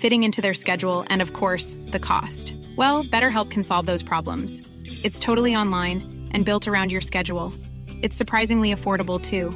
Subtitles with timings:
[0.00, 2.56] fitting into their schedule, and of course, the cost.
[2.76, 4.62] Well, BetterHelp can solve those problems.
[5.04, 7.52] It's totally online and built around your schedule.
[8.02, 9.50] It's surprisingly affordable too.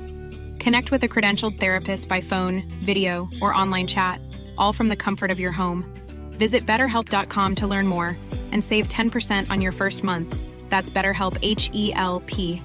[0.62, 4.20] Connect with a credentialed therapist by phone, video, or online chat,
[4.58, 5.84] all from the comfort of your home.
[6.38, 8.16] Visit betterhelp.com to learn more
[8.52, 10.36] and save 10% on your first month.
[10.68, 12.62] That's BetterHelp H E L P.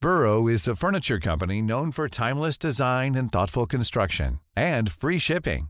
[0.00, 5.69] Burrow is a furniture company known for timeless design and thoughtful construction and free shipping,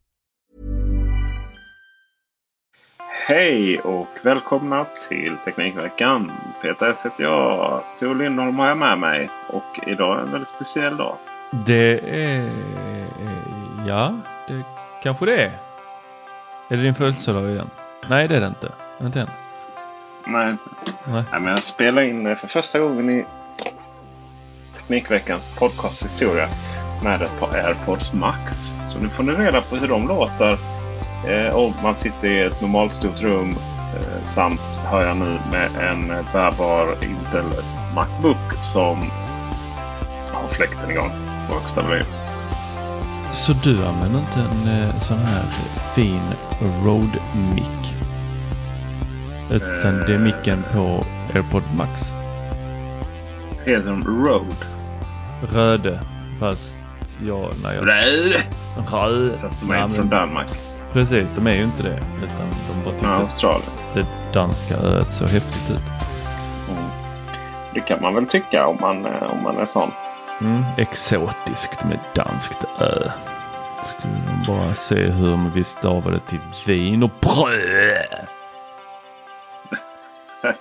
[3.33, 6.31] Hej och välkomna till Teknikveckan.
[6.61, 7.81] Peter S heter jag.
[7.99, 9.29] Tor Lindholm har jag med mig.
[9.47, 11.15] Och idag är en väldigt speciell dag.
[11.51, 12.51] Det är...
[13.87, 14.13] Ja,
[14.47, 14.63] det
[15.03, 15.51] kanske det är.
[16.69, 17.69] Är det din födelsedag igen?
[18.09, 18.71] Nej, det är det inte.
[19.01, 19.29] Inte än.
[20.25, 20.69] Nej, inte.
[21.05, 21.23] Nej.
[21.31, 23.25] Nej, men jag spelar in för första gången i
[24.75, 26.47] Teknikveckans podcasthistoria
[27.03, 28.71] med ett par AirPods Max.
[28.87, 30.80] Så nu får ni reda på hur de låter
[31.53, 33.49] och man sitter i ett normalt stort rum.
[33.95, 37.45] Eh, samt hör jag nu med en bärbar Intel
[37.95, 39.11] Macbook som
[40.31, 41.11] har fläkten igång
[41.47, 42.05] på högsta volym.
[43.31, 45.43] Så du använder inte en eh, sån här
[45.95, 46.21] fin
[46.85, 47.19] Rode
[47.55, 47.93] mick?
[49.51, 52.01] Utan det är micken på AirPod Max?
[53.65, 54.55] Heter de Rode?
[55.53, 56.01] Röde.
[56.39, 56.75] Fast
[57.25, 57.53] jag...
[57.63, 57.87] När jag...
[57.87, 58.33] Röd!
[58.91, 59.39] Röd.
[59.41, 60.49] Fast de är inte från Danmark.
[60.93, 62.03] Precis, de är ju inte det.
[62.23, 63.71] Utan de bara tyckte Ja, Australien.
[63.93, 65.81] det danska öet så häftigt ut.
[66.69, 66.83] Mm.
[67.73, 69.91] Det kan man väl tycka om man, eh, om man är sån.
[70.41, 73.11] Mm, exotiskt med danskt ö.
[73.83, 74.13] Skulle
[74.47, 78.27] bara se hur vi stavade till vin och bröd.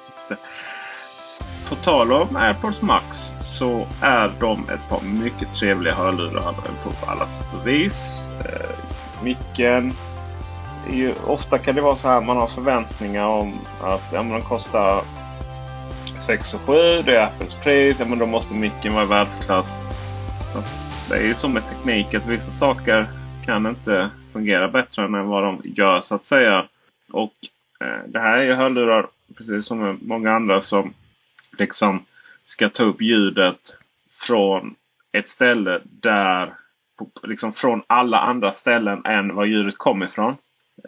[1.68, 6.52] På tal om AirPods Max så är de ett par mycket trevliga hörlurar
[6.82, 8.28] på alla sätt och vis.
[8.44, 8.70] Eh,
[9.24, 9.92] micken.
[10.86, 14.42] Ju, ofta kan det vara så här man har förväntningar om att ja, men de
[14.42, 15.02] kostar
[16.20, 16.72] 6 och 7.
[17.02, 18.00] Det är Apples pris.
[18.00, 19.78] Ja, men då måste micken vara i världsklass.
[20.52, 23.06] Fast det är ju så med teknik att vissa saker
[23.44, 26.68] kan inte fungera bättre än vad de gör så att säga.
[27.12, 27.32] Och
[27.80, 30.94] eh, det här är ju hörlurar precis som med många andra som
[31.58, 32.04] liksom
[32.46, 33.76] ska ta upp ljudet
[34.18, 34.74] från
[35.12, 36.54] ett ställe där
[37.22, 40.36] liksom från alla andra ställen än var ljudet kom ifrån.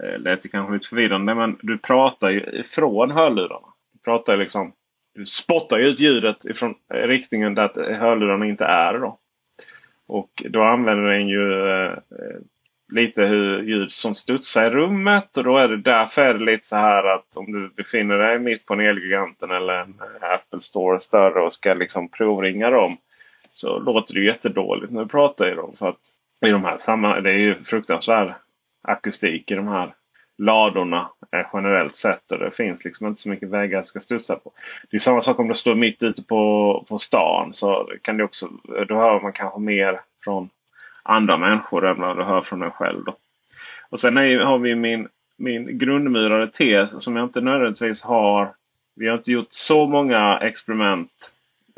[0.00, 3.68] Eh, lät ju kanske lite förvirrande men du pratar ju ifrån hörlurarna.
[3.92, 4.72] Du pratar liksom
[5.14, 8.98] du spottar ju ut ljudet ifrån riktningen där hörlurarna inte är.
[8.98, 9.18] Då.
[10.08, 11.92] Och då använder den ju eh,
[12.92, 15.36] lite hur ljud som studsar i rummet.
[15.36, 18.38] Och då är det därför är det lite så här att om du befinner dig
[18.38, 22.96] mitt på en Elgiganten eller en eh, Apple Store större och ska liksom provringa dem.
[23.50, 25.74] Så låter det jättedåligt när du pratar i dem.
[25.78, 26.00] För att
[26.46, 28.36] i de här sammanhangen, det är ju fruktansvärt
[28.82, 29.94] akustik i de här
[30.38, 32.32] ladorna eh, generellt sett.
[32.32, 34.52] Och det finns liksom inte så mycket vägar jag ska studsa på.
[34.90, 37.52] Det är samma sak om du står mitt ute på, på stan.
[37.52, 38.48] Så kan det också,
[38.88, 40.48] då hör man kanske mer från
[41.02, 43.04] andra människor än vad du hör från dig själv.
[43.04, 43.16] Då.
[43.90, 48.54] Och sen är, har vi min, min grundmurade tes som jag inte nödvändigtvis har.
[48.96, 51.32] Vi har inte gjort så många experiment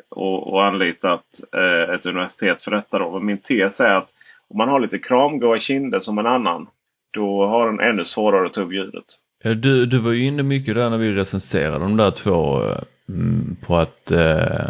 [0.08, 2.98] och, och anlitat eh, ett universitet för detta.
[2.98, 3.10] Då.
[3.10, 4.10] Men min tes är att
[4.48, 6.66] om man har lite kramgoa kinder som en annan.
[7.14, 9.04] Då har den ännu svårare att ta upp ljudet.
[9.42, 12.78] Du, du var ju inne mycket där när vi recenserade de där två eh,
[13.08, 14.68] mm, på att eh,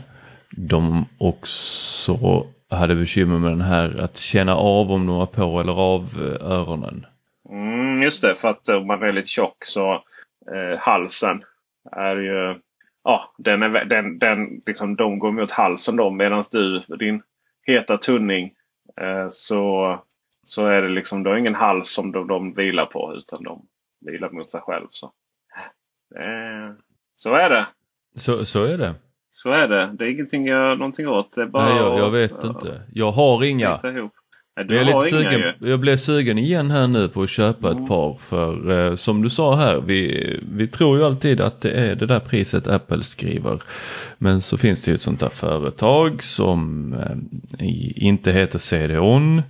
[0.50, 5.72] de också hade bekymmer med den här att känna av om de var på eller
[5.72, 7.06] av eh, öronen.
[7.50, 9.92] Mm, just det, för att om man är lite tjock så
[10.52, 11.42] eh, halsen
[11.92, 12.60] är ju...
[13.04, 17.22] Ja, den är, den, den, liksom, de går mot halsen då medan du, din
[17.66, 18.52] heta tunning,
[19.00, 19.98] eh, så
[20.44, 23.66] så är det liksom, har ingen hals som de, de vilar på utan de
[24.06, 24.86] vilar mot sig själv.
[24.90, 25.06] Så,
[26.16, 26.76] eh,
[27.16, 27.66] så är det.
[28.16, 28.94] Så, så är det.
[29.32, 29.94] Så är det.
[29.98, 31.32] Det är ingenting att göra någonting åt.
[31.34, 32.82] Det är bara Nej, jag, jag vet att, inte.
[32.92, 33.80] Jag har inga.
[33.82, 33.94] Nej,
[34.56, 35.70] jag, har lite inga sugen, ju.
[35.70, 37.82] jag blev sugen igen här nu på att köpa Mm.
[37.82, 41.70] ett par för eh, som du sa här, vi, vi tror ju alltid att det
[41.70, 43.62] är det där priset Apple skriver.
[44.18, 49.42] Men så finns det ju ett sånt där företag som eh, inte heter CD-ON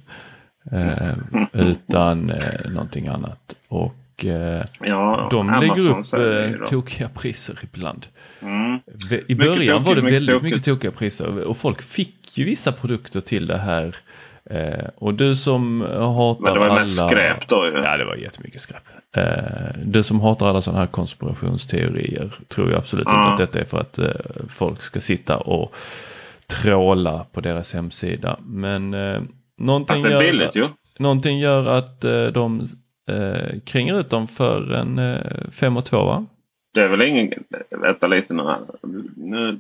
[1.53, 3.57] utan eh, någonting annat.
[3.69, 8.07] Och eh, Ja, de Amazon lägger upp eh, tokiga priser ibland.
[8.43, 8.75] Mm.
[9.11, 10.65] I Mycket början var det mycket väldigt mycket tokigt.
[10.65, 13.97] tokiga priser och folk fick ju vissa produkter till det här.
[14.51, 16.81] Eh, och du som hatar Men det var alla...
[16.81, 17.73] mest skräp då ju.
[17.73, 18.83] Ja, det var jättemycket skräp.
[19.17, 19.25] Eh,
[19.85, 23.21] du som hatar alla sådana här konspirationsteorier tror jag absolut Ja.
[23.33, 24.07] inte att detta är för att eh,
[24.49, 25.75] folk ska sitta och
[26.47, 28.39] tråla på deras hemsida.
[28.43, 29.23] Men eh,
[29.59, 30.69] någonting, Att det är gör, billigt ju.
[30.99, 32.61] någonting gör att eh, de
[33.11, 36.27] eh, kringar ut dem för en eh, 5 och 2 va?
[36.75, 37.33] Det är väl ingen...
[37.71, 38.43] Vänta lite nu.
[39.17, 39.59] Nu,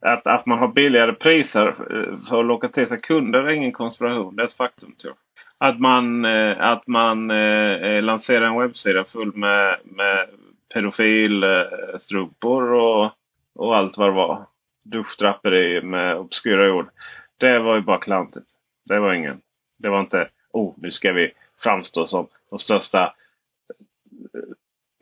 [0.00, 3.72] att, att man har billigare priser eh, för att locka till sig kunder är ingen
[3.72, 4.36] konspiration.
[4.36, 4.94] Det är ett faktum.
[5.02, 5.68] Tror jag.
[5.68, 10.26] Att man, eh, att man eh, lanserar en webbsida full med, med
[10.74, 13.10] pedofilstrumpor och,
[13.54, 14.46] och allt vad det var.
[14.84, 16.86] Duschdraperi med obskyra ord.
[17.38, 18.46] Det var ju bara klantigt.
[18.92, 19.40] Det var ingen.
[19.78, 23.14] Det var inte oh, nu ska vi framstå som de största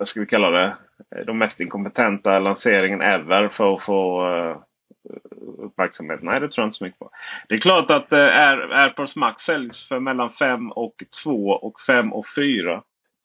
[0.01, 0.77] vad ska vi kalla det?
[1.27, 4.57] De mest inkompetenta lanseringen ever för att få eh,
[5.59, 6.23] uppmärksamhet.
[6.23, 7.11] Nej, det tror jag inte så mycket på.
[7.49, 10.95] Det är klart att eh, Air, AirPods Max säljs för mellan 5 och
[11.25, 12.83] 2 och 5 och 4.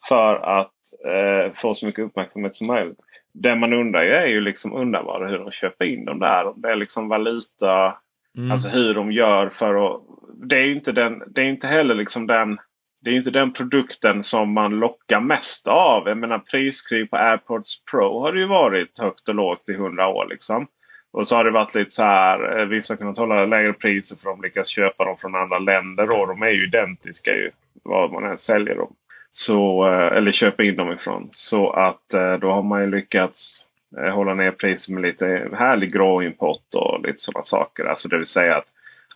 [0.07, 0.73] För att
[1.06, 3.00] eh, få så mycket uppmärksamhet som möjligt.
[3.33, 6.47] Det man undrar ju är ju liksom undrar hur de köper in dem där.
[6.47, 7.97] Om det är liksom valuta.
[8.38, 8.52] Mm.
[8.52, 10.02] Alltså hur de gör för att...
[10.50, 12.58] Det är ju inte, den, det är inte heller liksom den...
[13.02, 16.08] Det är inte den produkten som man lockar mest av.
[16.08, 20.08] Jag menar priskrig på AirPods Pro har det ju varit högt och lågt i hundra
[20.08, 20.28] år.
[20.30, 20.68] liksom.
[21.14, 22.60] Och så har det varit lite så här.
[22.60, 26.10] Eh, vissa har kunnat hålla lägre priser för de lyckas köpa dem från andra länder.
[26.10, 27.52] Och de är ju identiska ju.
[27.84, 28.96] Var man än säljer dem.
[29.32, 31.30] Så, eh, eller köper in dem ifrån.
[31.32, 33.68] Så att eh, då har man ju lyckats
[34.13, 37.86] hålla ner priset med lite härlig grå import och lite sådana saker.
[37.86, 38.68] Alltså det vill säga att,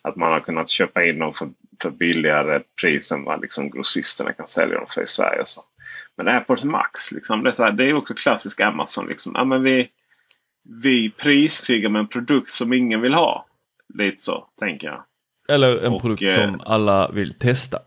[0.01, 1.49] att man har kunnat köpa in dem för,
[1.81, 5.41] för billigare pris än vad liksom grossisterna kan sälja dem för i Sverige.
[5.41, 5.61] Och så.
[6.17, 9.07] Men AirPods Max, liksom, det, är här, det är också klassisk Amazon.
[9.07, 9.31] Liksom.
[9.35, 9.89] Ja, men vi,
[10.83, 13.45] vi priskrigar med en produkt som ingen vill ha.
[13.93, 15.03] Lite så, tänker jag.
[15.49, 17.79] Eller en och, produkt eh, som alla vill testa.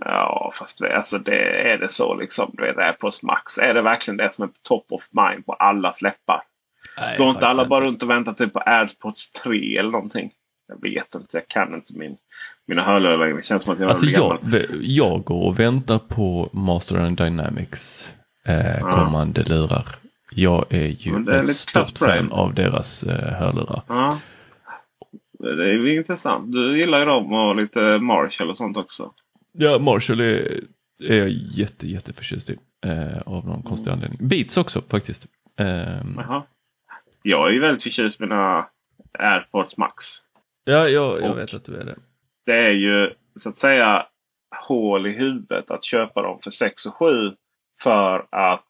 [0.00, 2.50] Ja, fast det, alltså det, är det så liksom?
[2.52, 3.58] Du vet, AirPods Max.
[3.58, 6.42] Är det verkligen det som är top of mind på allas läppar?
[7.00, 10.30] Nej, Går inte alla bara runt och väntar typ på AirPods 3 eller någonting?
[10.68, 11.36] Jag vet inte.
[11.36, 12.16] Jag kan inte min,
[12.66, 13.36] mina hörlurar längre.
[13.36, 14.38] Det känns som att jag Alltså jag,
[14.80, 18.12] jag går och väntar på Master and Dynamics
[18.46, 18.90] eh, Ja.
[18.92, 19.84] kommande lurar.
[20.30, 23.82] Jag är ju är ett stort fan av deras eh, hörlurar.
[23.88, 24.18] Ja.
[25.38, 26.52] Det är intressant.
[26.52, 29.12] Du gillar ju dem och lite Marshall och sånt också.
[29.60, 30.60] Ja, Marshall är,
[31.02, 32.58] är jag jätte, jätte förtjust i.
[32.86, 34.28] Eh, av någon konstig anledning.
[34.28, 35.26] Beats också faktiskt.
[35.60, 36.02] Eh.
[37.22, 38.68] Jag är ju väldigt förtjust i mina
[39.18, 40.04] AirPods Max.
[40.64, 41.96] ja, jag, jag vet att du är det.
[42.46, 44.06] det är ju så att säga
[44.68, 47.32] hål i huvudet att köpa dem för 6 och 7.
[47.82, 48.68] För att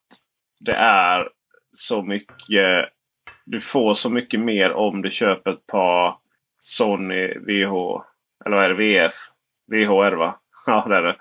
[0.60, 1.28] det är
[1.72, 2.88] så mycket.
[3.46, 6.16] Du får så mycket mer om du köper ett par
[6.60, 7.72] Sony VH.
[8.46, 8.74] Eller vad är det?
[8.74, 9.14] VF?
[9.70, 10.40] VH är det va?
[10.68, 11.16] Ja det är det.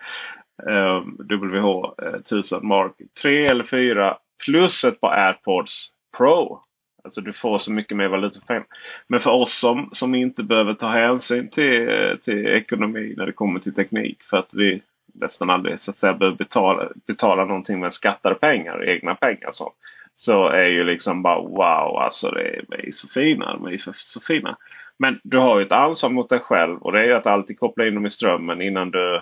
[0.71, 6.59] Ehm, WH-1000 eh, Mark 3 eller 4 plus ett par AirPods Pro.
[7.03, 8.65] Alltså du får så mycket mer valuta för pengarna.
[9.07, 13.31] Men för oss som, som inte behöver ta hänsyn till, eh, till ekonomi när det
[13.31, 14.23] kommer till teknik.
[14.23, 14.81] För att vi
[15.13, 19.49] nästan aldrig så att säga behöver betala, betala någonting med skattade pengar, egna pengar.
[19.51, 19.73] Så,
[20.15, 23.53] så är ju liksom bara wow, alltså det är, de är så fina.
[23.53, 24.57] De är så fina.
[24.99, 27.59] Men du har ju ett ansvar mot dig själv och det är ju att alltid
[27.59, 29.21] koppla in dem i strömmen innan du,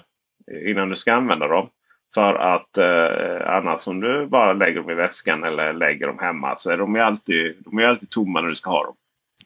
[0.66, 1.70] innan du ska använda dem.
[2.14, 6.54] För att eh, annars om du bara lägger dem i väskan eller lägger dem hemma
[6.58, 8.96] så är de ju alltid, de är alltid tomma när du ska ha dem.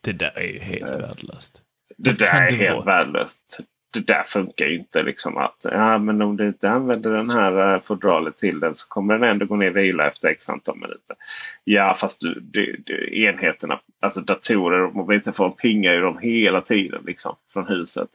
[0.01, 1.61] Det där är ju helt värdelöst.
[1.97, 2.97] Det där är helt vara?
[2.97, 3.59] värdelöst.
[3.93, 7.73] Det där funkar ju inte liksom att ja, men om du inte använder den här
[7.73, 10.75] eh, fodralet till den så kommer den ändå gå ner och vila efter x antal
[10.75, 11.15] minuter.
[11.63, 17.03] Ja fast du, du, du, enheterna, alltså datorer och mobiltelefoner pingar ju dem hela tiden
[17.05, 18.09] liksom från huset.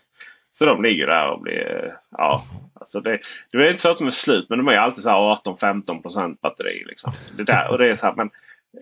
[0.58, 2.44] Så de ligger där och blir, ja,
[2.75, 3.18] alltså det,
[3.52, 6.37] det är inte så att de är slut men de är alltid så här 18-15%
[6.42, 6.84] batteri.
[6.87, 7.12] Liksom.
[7.37, 8.30] Det där, och det är så här, men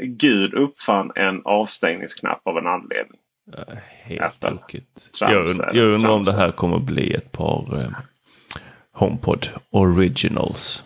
[0.00, 3.18] Gud uppfann en avstängningsknapp av en anledning.
[3.56, 3.64] Ja,
[4.02, 5.10] Helt tokigt.
[5.20, 7.90] Jag, und- jag undrar om det är här kommer bli ett par eh,
[8.92, 10.84] HomePod Originals?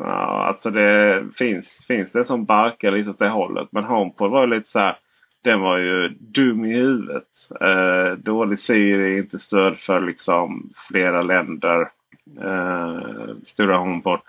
[0.00, 3.68] Ja, alltså det finns, finns det som barkar lite åt det hållet.
[3.70, 4.96] Men HomePod var lite så här.
[5.44, 7.50] Den var ju dum i huvudet.
[7.60, 11.80] Eh, dålig Siri, inte stöd för liksom flera länder.
[12.42, 14.20] Eh, stora HomePod.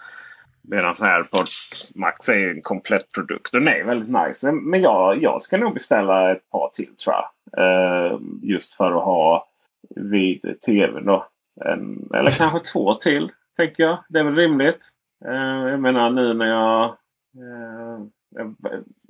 [0.62, 3.51] Medan AirPods Max är en komplett produkt.
[3.51, 4.51] Den är väldigt nice.
[4.51, 7.27] Men jag, jag ska nog beställa ett par till tror jag.
[7.57, 9.48] Eh, just för att ha
[9.95, 11.27] vid tvn då.
[11.65, 13.31] En, eller kanske två till.
[13.57, 13.98] Tänker jag.
[14.10, 14.89] Det är väl rimligt.
[15.25, 16.84] Eh, jag menar nu när jag...
[17.36, 18.05] Eh,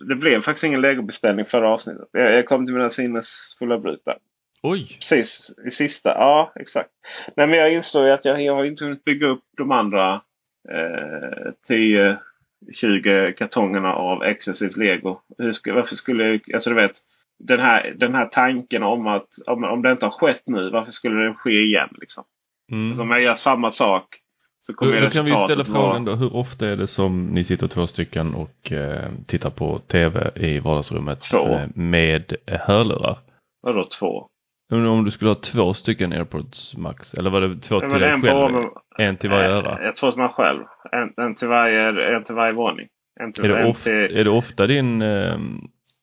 [0.07, 2.07] det blev faktiskt ingen legobeställning förra avsnittet.
[2.11, 4.15] Jag, kom till mina sinnesfulla bruk där.
[4.63, 4.87] Oj!
[4.99, 6.09] Precis, i sista.
[6.09, 6.89] Ja, exakt.
[7.35, 10.21] Nej, men jag insåg att jag, jag har inte hunnit bygga upp de andra
[10.69, 15.19] eh, 10-20 kartongerna av exklusivt lego.
[15.37, 16.53] Hur varför skulle jag...
[16.53, 16.91] Alltså du vet.
[17.39, 20.91] Den här, den här tanken om att om, om det inte har skett nu, varför
[20.91, 21.89] skulle det ske igen?
[22.01, 22.23] Liksom?
[22.71, 22.89] Mm.
[22.89, 24.19] Alltså, om jag gör samma sak
[24.65, 27.67] så kommer då, kan vi ställa frågan då, hur ofta är det som ni sitter
[27.67, 31.47] två stycken och eh, tittar på tv i vardagsrummet två.
[31.47, 33.17] Eh, med hörlurar?
[33.61, 34.29] Vadå två?
[34.71, 38.51] Om du skulle ha två stycken airpods max eller var det två till dig själv?
[38.51, 39.83] På, en till varje öra?
[39.83, 40.63] Jag tror som jag själv.
[40.91, 42.87] En, en, till varje, en till varje våning.
[43.19, 44.17] En till, är, det ofta, till...
[44.17, 45.33] är det ofta din eh,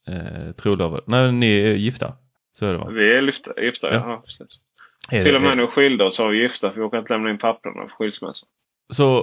[0.08, 1.02] eh, trolovade?
[1.06, 2.12] Nej, ni är gifta?
[2.58, 2.90] Så är det va?
[2.90, 3.94] Vi är gifta, gifta ja.
[3.94, 4.60] ja precis.
[5.10, 7.38] Till och med när vi skilde oss vi gifta för vi åker inte lämna in
[7.38, 8.46] papperna för skilsmässa.
[8.92, 9.18] Så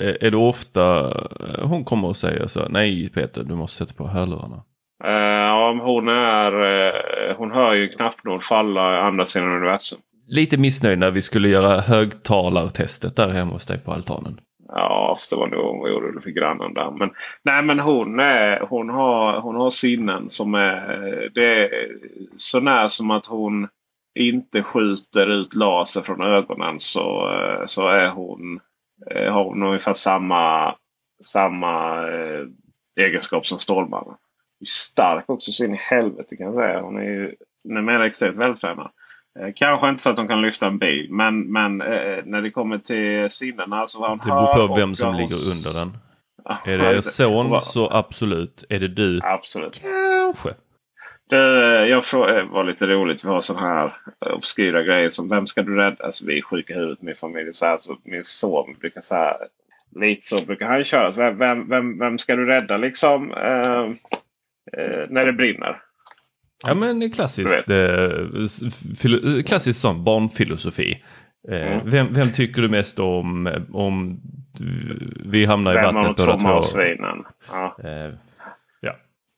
[0.00, 1.06] eh, är det ofta
[1.40, 4.64] eh, hon kommer och säger så Nej Peter, du måste sätta på hörlurarna.
[5.04, 6.52] Uh, ja, hon är...
[6.52, 9.98] Uh, hon hör ju knappnål falla andra sidan universum.
[10.26, 14.40] Lite missnöjd när vi skulle göra högtalartestet där hemma hos dig på altanen.
[14.68, 16.90] Ja, det var nog vad gjorde för grannen där.
[16.90, 17.10] Men,
[17.42, 21.30] nej, men hon, är, hon, har, hon har sinnen som är...
[21.34, 21.88] Det är
[22.36, 23.68] så när som att hon
[24.14, 27.30] inte skjuter ut laser från ögonen så,
[27.66, 28.60] så är hon,
[29.10, 30.74] har hon ungefär samma,
[31.24, 32.46] samma eh,
[33.00, 34.16] egenskap som Stålmannen
[34.66, 36.80] stark också så in i helvete kan jag säga.
[36.80, 37.34] Hon är ju
[37.68, 38.90] numera extremt vältränad.
[39.40, 42.50] Eh, kanske inte så att hon kan lyfta en bil men, men eh, när det
[42.50, 45.98] kommer till sinnena så var hon Det beror på vem som ligger under den.
[46.44, 47.60] Ah, är det son var...
[47.60, 48.64] så absolut.
[48.68, 49.20] Är det du?
[49.22, 49.82] Absolut.
[49.82, 50.54] Kanske.
[51.30, 53.24] Det, jag frågade, eh, var lite roligt.
[53.24, 53.92] Vi har sådana här
[54.34, 56.04] obskyra grejer som Vem ska du rädda?
[56.04, 57.54] Alltså, vi är sjuka i huvudet min familj.
[57.54, 59.36] Så här, så min son brukar säga
[60.00, 61.10] lite så brukar han köra.
[61.10, 63.32] Vem, vem, vem, vem ska du rädda liksom?
[63.32, 63.84] Eh,
[64.72, 65.80] eh, när det brinner.
[66.66, 71.02] Ja men klassiskt, eh, klassiskt sån barnfilosofi.
[71.48, 71.90] Eh, mm.
[71.90, 74.20] vem, vem, tycker du mest om om
[75.24, 76.48] vi hamnar i vem vattnet båda två?
[76.48, 77.24] Marsvinen.
[77.48, 77.76] Ja.
[77.84, 78.10] Eh, ja.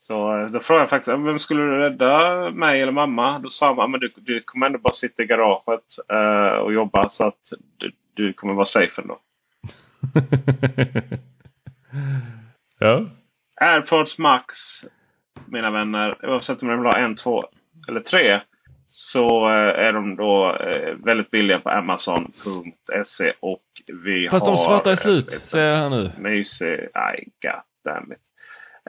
[0.07, 2.51] Så eh, då frågade jag faktiskt vem skulle du rädda?
[2.51, 3.39] Mig eller mamma?
[3.39, 7.09] Då sa man men du, du kommer ändå bara sitta i garaget eh, och jobba
[7.09, 9.19] så att du, du kommer vara safe ändå.
[12.79, 13.07] ja.
[13.61, 14.55] Airpods Max
[15.47, 16.27] mina vänner.
[16.27, 17.45] Oavsett om de vill ha en, två
[17.89, 18.41] eller tre.
[18.89, 20.59] Så eh, är de då
[21.05, 23.33] väldigt billiga på Amazon.se.
[23.41, 23.63] Och
[24.05, 26.11] vi Fast har, de svarta är slut, säger jag här nu.
[26.19, 28.26] Mysig, aj goddammit.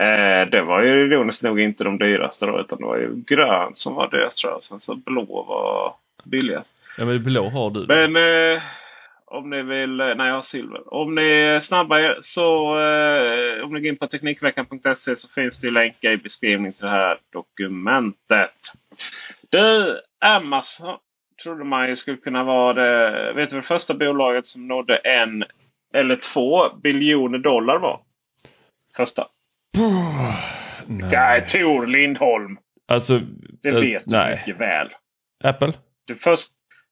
[0.01, 2.59] Eh, det var ju ironiskt nog inte de dyraste då.
[2.59, 4.63] Utan det var ju grönt som var dyrast tror jag.
[4.63, 6.75] Sen så blå var billigast.
[6.97, 7.85] Ja men blå har du.
[7.87, 8.61] Men eh,
[9.25, 10.93] om ni vill, eh, nej jag har silver.
[10.93, 15.71] Om ni är snabba så eh, om ni går in på Teknikveckan.se så finns det
[15.71, 18.73] länkar i beskrivningen till det här dokumentet.
[19.49, 20.97] Du, Amazon
[21.43, 24.95] trodde man ju skulle kunna vara det, vet du vad det första bolaget som nådde
[24.95, 25.43] en
[25.93, 27.99] eller två biljoner dollar var?
[28.97, 29.27] Första.
[30.87, 31.45] Nej.
[31.45, 32.57] Tor Lindholm.
[32.87, 33.21] Alltså,
[33.63, 34.35] det vet äh, du nej.
[34.37, 34.89] mycket väl.
[35.43, 35.73] Apple?
[36.07, 36.51] Det först,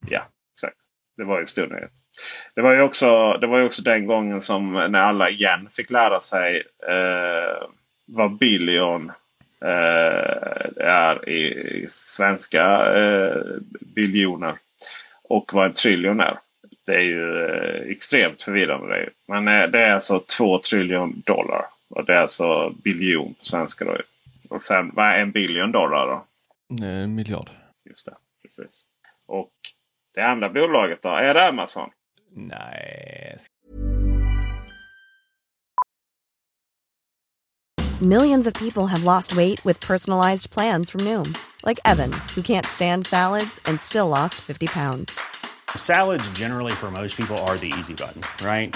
[0.09, 0.21] ja,
[0.53, 0.77] exakt.
[1.17, 1.91] Det var ju stor nyhet.
[2.55, 5.89] Det var ju också, det var ju också den gången som när alla igen fick
[5.89, 7.67] lära sig eh,
[8.05, 9.11] vad billion
[9.65, 11.43] eh, är i,
[11.83, 13.41] i svenska eh,
[13.95, 14.55] biljoner.
[15.23, 16.39] Och vad en triljon är.
[16.85, 18.87] Det är ju eh, extremt förvirrande.
[18.87, 21.65] Det Men eh, det är alltså två triljon dollar.
[21.89, 23.85] Och det är alltså biljon på svenska.
[23.85, 23.97] Då.
[24.49, 26.25] Och sen vad är en biljon dollar då?
[26.85, 27.49] En miljard.
[27.89, 28.85] Just det, precis.
[29.27, 29.51] Och
[30.13, 31.09] det andra bolaget då?
[31.09, 31.89] Är det Amazon?
[32.31, 33.37] Nej.
[38.01, 41.33] Millions of people have lost weight with personalized plans from Noom.
[41.65, 45.19] Like Evan, who can't stand salads and still lost 50 pounds.
[45.77, 48.75] Salads generally for most people are the easy button, right?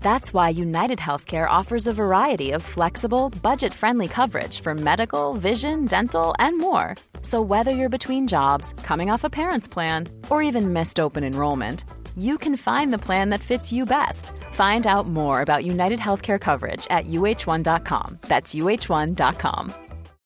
[0.00, 5.86] That's why United Healthcare offers a variety of flexible, budget friendly coverage for medical, vision,
[5.86, 6.96] dental, and more.
[7.22, 11.84] So, whether you're between jobs, coming off a parent's plan, or even missed open enrollment,
[12.16, 14.32] you can find the plan that fits you best.
[14.52, 18.18] Find out more about United Healthcare coverage at uh1.com.
[18.22, 19.74] That's uh1.com.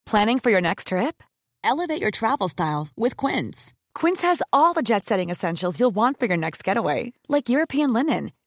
[0.07, 1.23] Planning for your next trip?
[1.65, 3.73] Elevate your travel style with Quince.
[3.95, 7.93] Quince has all the jet setting essentials you'll want for your next getaway, like European
[7.93, 8.33] linen,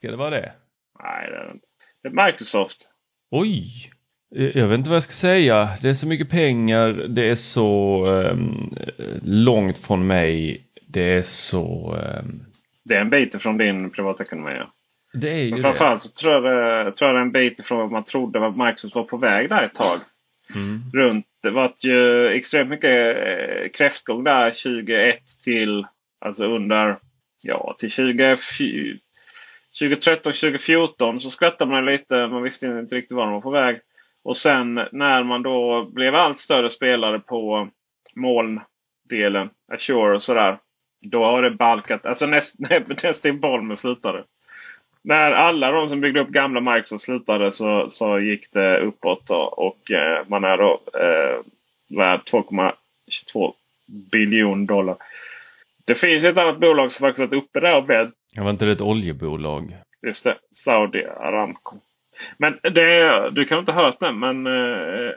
[0.00, 0.52] Ska det vara det?
[1.02, 1.66] Nej, det är det inte.
[2.02, 2.90] Det är Microsoft.
[3.30, 3.92] Oj!
[4.34, 5.68] Jag vet inte vad jag ska säga.
[5.82, 6.92] Det är så mycket pengar.
[6.92, 8.74] Det är så um,
[9.22, 10.64] långt från mig.
[10.86, 11.94] Det är så...
[12.18, 12.44] Um...
[12.84, 14.52] Det är en bit ifrån din privatekonomi.
[14.58, 14.72] Ja.
[15.12, 17.60] Det är ju Men framförallt så tror jag, det, tror jag det är en bit
[17.60, 19.98] ifrån vad man trodde att Microsoft var på väg där ett tag.
[20.54, 20.82] Mm.
[20.92, 25.86] Runt, det var ju extremt mycket eh, kräftgång där 2001 till
[26.20, 26.98] alltså under
[27.42, 28.36] ja, till 20,
[29.78, 32.26] 2013, 2014 så skrattade man lite.
[32.26, 33.80] Man visste inte riktigt var de var på väg.
[34.22, 37.68] Och sen när man då blev allt större spelare på
[38.14, 40.58] molndelen, Azure och sådär.
[41.00, 42.06] Då har det balkat.
[42.06, 42.56] Alltså näst,
[43.02, 44.24] nästan Bolmen slutade.
[45.02, 49.30] När alla de som byggde upp gamla Microsoft slutade så, så gick det uppåt.
[49.30, 49.90] Och, och
[50.26, 51.40] man är då eh,
[51.98, 53.52] värd 2,22
[54.12, 54.96] biljon dollar.
[55.84, 58.14] Det finns ett annat bolag som faktiskt varit uppe där och vänt.
[58.34, 59.76] Jag var inte det ett oljebolag?
[60.06, 61.76] Just det, Saudi Aramco.
[62.38, 65.12] Men det, du kan inte ha hört det, men eh,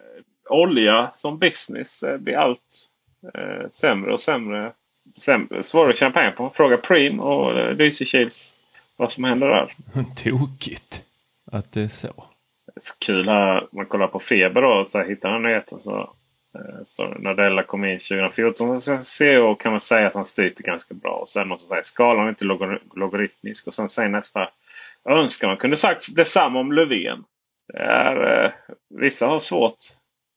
[0.49, 2.89] olja som business eh, blir allt
[3.33, 4.73] eh, sämre och sämre.
[5.17, 5.63] sämre.
[5.63, 6.49] Svårare att tjäna pengar på.
[6.49, 8.55] Fråga Preem och eh, Lysekils
[8.97, 9.73] vad som händer där.
[10.15, 11.03] Tokigt
[11.51, 12.13] att det är så.
[12.65, 13.67] Det är så kul här.
[13.71, 15.73] Man kollar på Feber och så här, hittar en nyhet.
[15.77, 16.13] Så,
[16.85, 20.93] så Nadella kom in 2014 som CEO kan man säga att han styrt det ganska
[20.93, 21.11] bra.
[21.11, 23.67] Och sen måste man säga skalan är inte logor logaritmisk.
[23.67, 24.49] Och sen säger nästa
[25.03, 27.23] jag önskar man kunde sagt detsamma om Löfven.
[27.73, 28.51] Det är, eh,
[28.89, 29.77] vissa har svårt.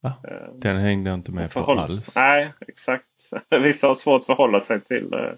[0.03, 0.13] Va?
[0.29, 2.17] Eh, Den hängde jag inte med på alls.
[2.17, 3.07] Nej, exakt.
[3.63, 5.33] Vissa har svårt att förhålla sig till, eh,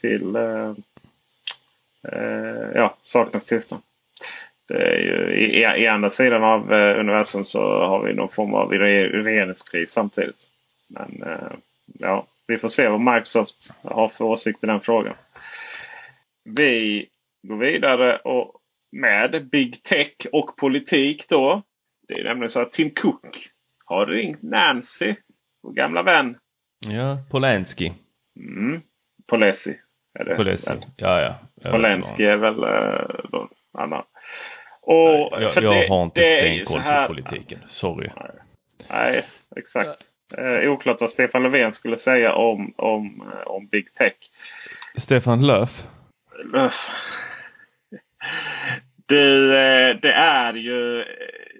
[0.00, 0.74] till eh,
[2.08, 3.82] eh, ja, saknas tillstånd.
[4.74, 8.70] Är ju, i, I andra sidan av eh, universum så har vi någon form av
[8.70, 10.48] regeringskris samtidigt.
[10.88, 11.52] Men eh,
[11.98, 15.14] ja, vi får se vad Microsoft har för åsikt i den frågan.
[16.44, 17.06] Vi
[17.48, 18.54] gå vidare och
[18.92, 21.62] med Big Tech och politik då.
[22.08, 23.36] Det är nämligen så att Tim Cook
[23.84, 25.14] har ringt Nancy,
[25.62, 26.36] vår gamla vän.
[26.78, 27.92] Ja, Polanski.
[28.36, 28.80] Mm,
[29.26, 29.78] Polesi.
[30.18, 30.70] Är det, Polesi.
[30.96, 31.70] Ja, ja.
[31.70, 34.02] Polanski är väl uh, någon annan.
[34.82, 37.58] Och nej, jag, jag det, har inte stenkoll på politiken.
[37.68, 38.10] Sorry.
[38.16, 38.30] Nej,
[38.90, 39.24] nej
[39.56, 40.04] exakt.
[40.38, 44.12] Uh, oklart vad Stefan Löfven skulle säga om, om, uh, om Big Tech.
[44.96, 45.86] Stefan Löf?
[46.52, 46.90] Löf.
[49.06, 51.06] Det, eh, det är ju eh,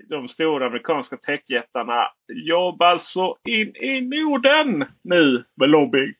[0.08, 6.14] de stora amerikanska techjättarna jobbar så in i Norden nu med lobbying.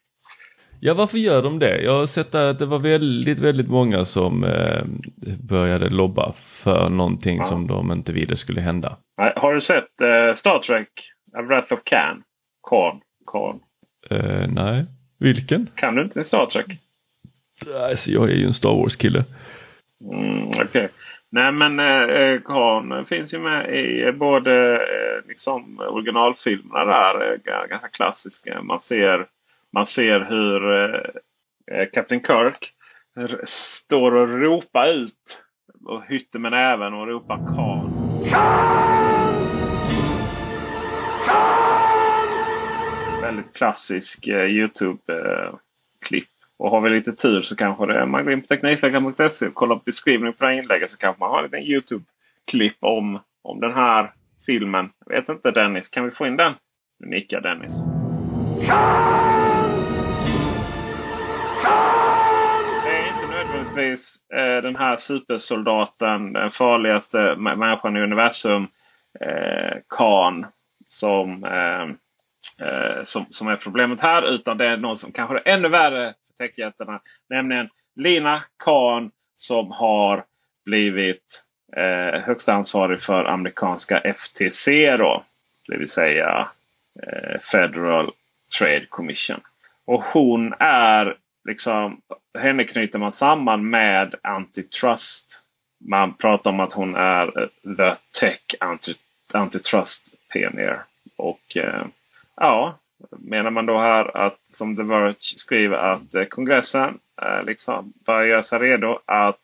[0.84, 1.82] Ja, varför gör de det?
[1.82, 4.84] Jag har sett att det var väldigt, väldigt många som eh,
[5.48, 7.42] började lobba för någonting ja.
[7.42, 8.96] som de inte ville skulle hända.
[9.36, 10.88] Har du sett eh, Star Trek
[11.38, 12.22] A Wrath of Khan?
[12.70, 13.00] Khan?
[13.32, 13.60] Khan?
[14.10, 14.86] Eh, nej,
[15.18, 15.70] vilken?
[15.74, 16.66] Kan du inte Star Trek?
[17.90, 19.24] Alltså, jag är ju en Star Wars-kille.
[20.12, 20.64] Mm, Okej.
[20.64, 20.88] Okay.
[21.30, 27.32] Nej men eh, Khan finns ju med i både eh, liksom originalfilmerna där.
[27.32, 28.62] Eh, ganska klassiska.
[28.62, 29.26] Man ser,
[29.72, 31.00] man ser hur eh,
[31.72, 32.74] eh Captain Kirk
[33.44, 35.44] står och ropar ut.
[35.84, 37.92] Och hytter med näven och ropar Khan.
[43.20, 46.28] Väldigt klassisk eh, Youtube-klipp.
[46.58, 49.54] Och har vi lite tur så kanske det är man går in på Teknikveckan.se och
[49.54, 53.20] kollar på beskrivningen på det här inlägget så kanske man har en liten Youtube-klipp om,
[53.42, 54.12] om den här
[54.46, 54.90] filmen.
[55.06, 56.54] Jag vet inte Dennis, kan vi få in den?
[57.00, 57.84] Nu nickar Dennis.
[58.60, 59.21] Det
[63.72, 68.68] inte nödvändigtvis eh, den här supersoldaten, den farligaste människan i universum,
[69.20, 70.46] eh, Khan,
[70.88, 71.82] som, eh,
[72.68, 74.34] eh, som, som är problemet här.
[74.34, 77.00] Utan det är någon som kanske är ännu värre för techjättarna.
[77.30, 80.24] Nämligen Lina Khan som har
[80.64, 81.44] blivit
[81.76, 84.96] eh, högsta ansvarig för amerikanska FTC.
[84.96, 85.24] Då,
[85.68, 86.48] det vill säga
[87.02, 88.10] eh, Federal
[88.58, 89.40] Trade Commission.
[89.84, 91.16] Och hon är
[91.48, 92.00] liksom,
[92.38, 95.42] henne knyter man samman med antitrust.
[95.90, 98.40] Man pratar om att hon är eh, the tech
[99.34, 100.84] antitrust pioneer.
[101.16, 101.86] Och eh,
[102.36, 102.78] ja,
[103.10, 108.26] menar man då här att som The Verge skriver att eh, kongressen eh, liksom börjar
[108.26, 109.42] göra sig redo att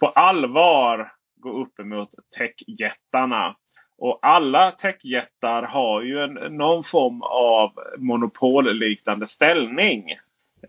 [0.00, 3.56] på allvar gå upp emot techjättarna.
[3.98, 10.04] Och alla techjättar har ju en, någon form av monopolliknande ställning.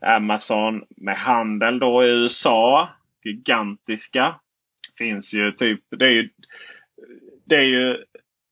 [0.02, 2.90] Amazon med handel då i USA.
[3.24, 4.36] Gigantiska.
[4.98, 5.82] Finns ju typ.
[5.90, 6.30] Det är ju,
[7.46, 7.98] det är ju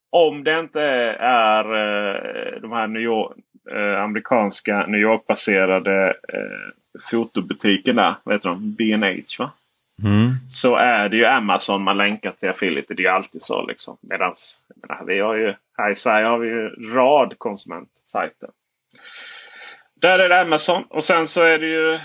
[0.10, 0.82] om det inte
[1.20, 3.38] är eh, de här New York,
[3.72, 8.18] eh, amerikanska New York-baserade eh, fotobutikerna.
[8.24, 8.76] Vad heter de?
[8.76, 9.52] B&H va?
[10.04, 10.34] Mm.
[10.50, 12.94] Så är det ju Amazon man länkar till affiliate.
[12.94, 13.66] Det är ju alltid så.
[13.66, 13.98] Liksom.
[14.02, 18.50] Medans, menar, vi har ju, här i Sverige har vi ju rad konsumentsajter.
[20.02, 20.84] Där är det Amazon.
[20.90, 22.00] Och sen så är det ju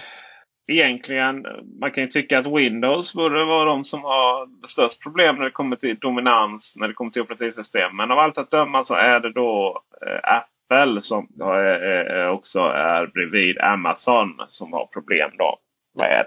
[0.67, 1.47] egentligen,
[1.81, 5.51] man kan ju tycka att Windows borde vara de som har störst problem när det
[5.51, 7.97] kommer till dominans, när det kommer till operativsystem.
[7.97, 12.61] Men av allt att döma så är det då eh, Apple som eh, eh också
[12.61, 15.59] är bredvid Amazon som har problem då
[16.01, 16.27] med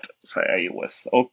[0.59, 1.07] iOS.
[1.11, 1.31] Och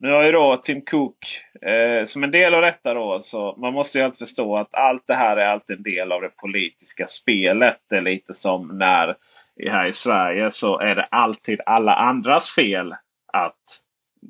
[0.00, 1.18] nu har ju då Tim Cook
[1.62, 5.06] eh, som en del av detta då så man måste ju alltid förstå att allt
[5.06, 7.78] det här är alltid en del av det politiska spelet.
[7.90, 9.16] Det är lite som när
[9.68, 12.94] här i Sverige så är det alltid alla andras fel
[13.32, 13.80] att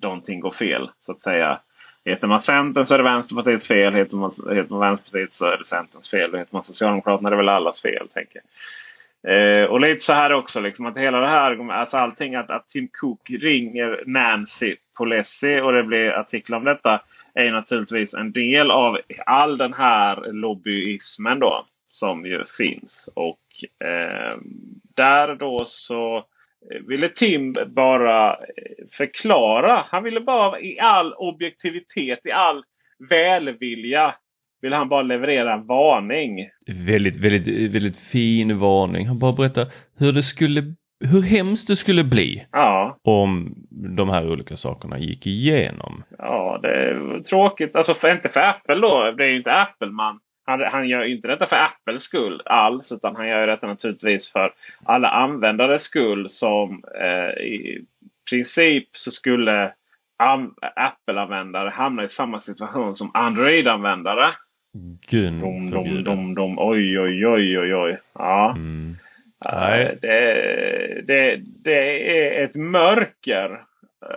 [0.02, 0.90] någonting går fel.
[1.00, 1.60] så att säga.
[2.04, 3.94] Heter man Centern så är det Vänsterpartiets fel.
[3.94, 6.32] Heter man, heter man Vänsterpartiet så är det Centerns fel.
[6.32, 8.08] Och heter man Socialdemokraterna är det väl allas fel.
[8.14, 8.42] tänker
[9.28, 10.60] eh, och lite så här också.
[10.60, 15.72] Liksom, att hela det här, alltså allting att, att Tim Cook ringer Nancy Pelosi och
[15.72, 17.00] det blir artiklar om detta.
[17.34, 21.66] Är naturligtvis en del av all den här lobbyismen då.
[21.90, 23.10] Som ju finns.
[23.14, 24.38] Och eh,
[24.96, 26.24] där då så
[26.88, 28.34] ville Tim bara
[28.98, 29.84] förklara.
[29.86, 32.64] Han ville bara i all objektivitet, i all
[33.10, 34.14] välvilja
[34.62, 36.48] vill han bara leverera en varning.
[36.86, 39.06] Väldigt, väldigt, väldigt fin varning.
[39.06, 39.66] Han bara berättar
[39.98, 42.98] hur det skulle hur hemskt det skulle bli ja.
[43.02, 43.54] om
[43.96, 46.02] de här olika sakerna gick igenom.
[46.18, 47.76] Ja, det är tråkigt.
[47.76, 49.14] Alltså för, inte för Apple då.
[49.16, 50.20] Det är ju inte Apple man
[50.50, 52.92] han, han gör inte detta för Apples skull alls.
[52.92, 54.52] Utan han gör detta naturligtvis för
[54.84, 56.28] alla användares skull.
[56.28, 57.84] Som eh, i
[58.30, 59.72] princip så skulle
[60.76, 64.32] Apple-användare hamna i samma situation som Android-användare.
[65.08, 67.98] Gud dom, dom, dom, dom, Oj, oj, oj, oj, oj.
[68.12, 68.52] Ja.
[68.56, 68.96] Mm.
[69.50, 69.98] Nej.
[70.02, 73.60] Det, det, det är ett mörker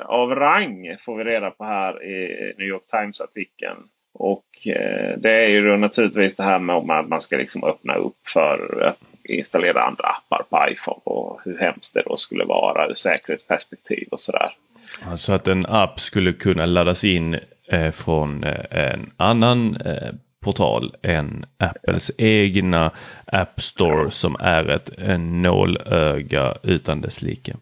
[0.06, 3.78] av rang får vi reda på här i New York Times-artikeln.
[4.13, 7.95] Och eh, det är ju då naturligtvis det här med att man ska liksom öppna
[7.95, 11.02] upp för att installera andra appar på iPhone.
[11.04, 14.56] Och hur hemskt det då skulle vara ur säkerhetsperspektiv och sådär.
[15.02, 20.95] Alltså att en app skulle kunna laddas in eh, från eh, en annan eh, portal
[21.04, 22.91] än Apples egna
[23.26, 27.56] App Store som är ett en nålöga utan dess like.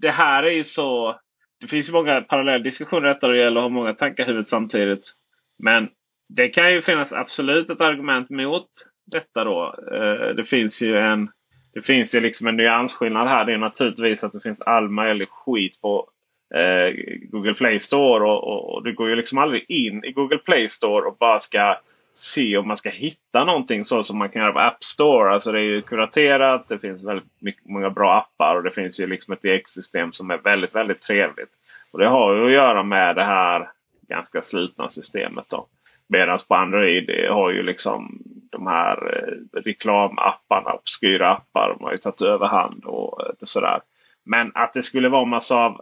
[0.00, 1.16] Det här är ju så.
[1.60, 4.26] Det finns ju många parallella diskussioner detta och det gäller att ha många tankar i
[4.26, 5.12] huvudet samtidigt.
[5.58, 5.88] Men
[6.28, 8.68] det kan ju finnas absolut ett argument mot
[9.06, 9.74] detta då.
[9.92, 11.30] Eh, det finns ju en
[11.74, 13.44] det finns ju liksom en nyansskillnad här.
[13.44, 16.08] Det är naturligtvis att det finns all möjlig skit på
[16.54, 16.94] eh,
[17.30, 18.24] Google Play Store.
[18.24, 21.40] Och, och, och du går ju liksom aldrig in i Google Play Store och bara
[21.40, 21.76] ska
[22.14, 25.32] se om man ska hitta någonting så som man kan göra på App Store.
[25.32, 26.68] Alltså det är ju kuraterat.
[26.68, 30.30] Det finns väldigt mycket, många bra appar och det finns ju liksom ett ekosystem som
[30.30, 31.50] är väldigt, väldigt trevligt.
[31.90, 33.70] Och det har ju att göra med det här
[34.08, 35.44] ganska slutna systemet.
[35.50, 35.66] då.
[36.08, 41.98] Medan på Android har ju liksom de här eh, reklamapparna, obskyra appar, de har ju
[41.98, 43.80] tagit överhand och eh, sådär.
[44.24, 45.80] Men att det skulle vara massa av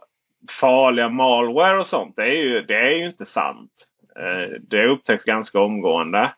[0.61, 3.73] farliga malware och sånt, det är ju, det är ju inte sant.
[4.17, 6.33] Eh, det upptäcks ganska omgående.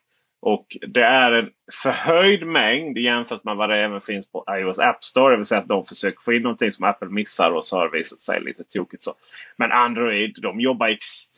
[0.46, 1.50] Och det är en
[1.82, 5.32] förhöjd mängd jämfört med vad det även finns på iOS App Store.
[5.32, 7.88] Det vill säga att de försöker få in någonting som Apple missar och så har
[7.88, 9.02] det visat sig lite tokigt.
[9.02, 9.12] Så.
[9.56, 10.88] Men Android, de jobbar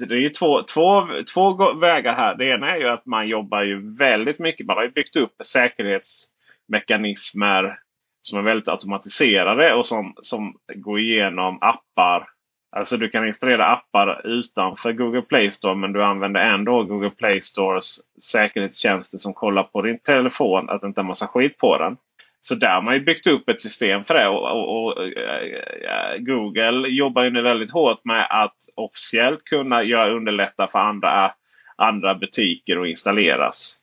[0.09, 2.35] det är två, två, två vägar här.
[2.35, 4.66] Det ena är ju att man jobbar ju väldigt mycket.
[4.66, 7.79] Man har ju byggt upp säkerhetsmekanismer
[8.23, 12.29] som är väldigt automatiserade och som, som går igenom appar
[12.76, 17.40] Alltså du kan installera appar utanför Google Play Store men du använder ändå Google Play
[17.40, 21.96] Stores säkerhetstjänster som kollar på din telefon att det inte är massa skit på den.
[22.40, 24.29] Så där har man ju byggt upp ett system för det.
[24.29, 30.11] Och, och, och äh, Google jobbar ju nu väldigt hårt med att officiellt kunna göra,
[30.11, 31.33] underlätta för andra,
[31.76, 33.79] andra butiker att installeras.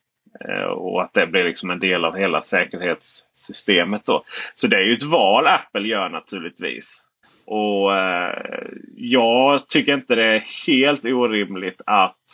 [0.49, 4.05] Eh, och att det blir liksom en del av hela säkerhetssystemet.
[4.05, 4.23] Då.
[4.55, 7.05] Så det är ju ett val Apple gör naturligtvis.
[7.45, 12.25] Och eh, Jag tycker inte det är helt orimligt att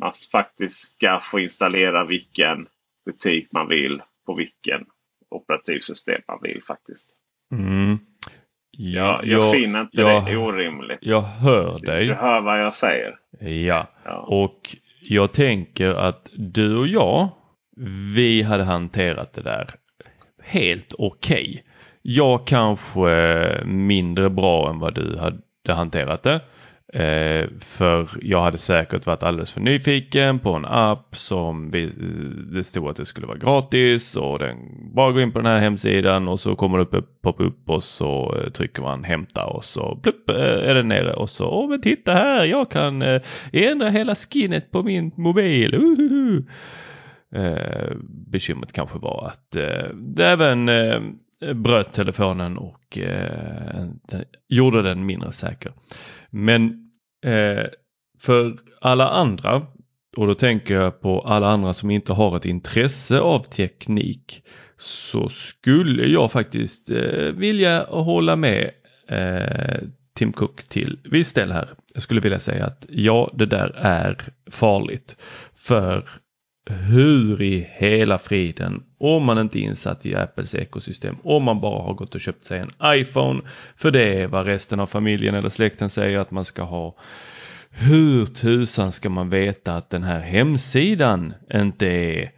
[0.00, 2.66] man faktiskt ska få installera vilken
[3.06, 4.86] butik man vill på vilken
[5.30, 7.08] operativsystem man vill faktiskt.
[7.52, 7.98] Mm.
[8.70, 10.98] Ja, jag, jag finner inte jag, det orimligt.
[11.00, 12.06] Jag hör dig.
[12.06, 13.18] Du hör vad jag säger.
[13.40, 13.86] Ja.
[14.04, 17.28] ja, och jag tänker att du och jag,
[18.14, 19.66] vi hade hanterat det där
[20.44, 21.50] helt okej.
[21.50, 21.73] Okay.
[22.06, 26.40] Jag kanske eh, mindre bra än vad du hade hanterat det.
[26.92, 31.90] Eh, för jag hade säkert varit alldeles för nyfiken på en app som vi, eh,
[32.54, 34.56] det stod att det skulle vara gratis och den
[34.94, 37.84] bara går in på den här hemsidan och så kommer det upp, pop upp och
[37.84, 41.80] så eh, trycker man hämta och så plupp är den nere och så åh men
[41.80, 45.74] titta här jag kan eh, ändra hela skinnet på min mobil.
[45.74, 46.44] Uhuhu.
[47.34, 47.96] Eh,
[48.30, 50.68] bekymret kanske var att eh, det även
[51.54, 53.86] bröt telefonen och eh,
[54.48, 55.72] gjorde den mindre säker.
[56.30, 56.90] Men
[57.24, 57.64] eh,
[58.20, 59.66] för alla andra,
[60.16, 64.42] och då tänker jag på alla andra som inte har ett intresse av teknik,
[64.76, 68.70] så skulle jag faktiskt eh, vilja hålla med
[69.08, 71.68] eh, Tim Cook till viss del här.
[71.94, 74.18] Jag skulle vilja säga att ja, det där är
[74.50, 75.16] farligt.
[75.54, 76.08] För
[76.70, 81.82] hur i hela friden, om man inte är insatt i Apples ekosystem, om man bara
[81.82, 83.40] har gått och köpt sig en iPhone,
[83.76, 86.96] för det är vad resten av familjen eller släkten säger att man ska ha.
[87.70, 92.30] Hur tusan ska man veta att den här hemsidan inte är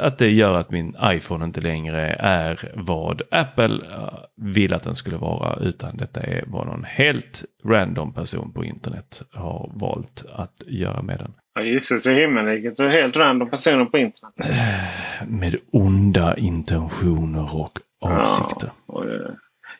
[0.00, 4.96] att det gör att min iPhone inte längre är vad Apple eh, vill att den
[4.96, 10.62] skulle vara utan detta är vad någon helt random person på internet har valt att
[10.66, 11.34] göra med den.
[11.54, 14.34] Ja, Jesus i himmelriket helt random personer på internet.
[15.26, 18.70] Med onda intentioner och avsikter.
[18.86, 19.30] Ja, och, eh,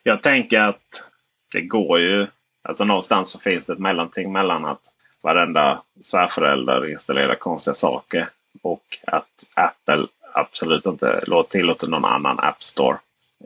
[0.02, 1.04] jag tänker att
[1.52, 2.26] det går ju.
[2.68, 4.80] Alltså någonstans så finns det ett mellanting mellan att
[5.22, 8.28] varenda svärförälder installerar konstiga saker
[8.62, 12.98] och att Apple absolut inte tillåter någon annan App Store.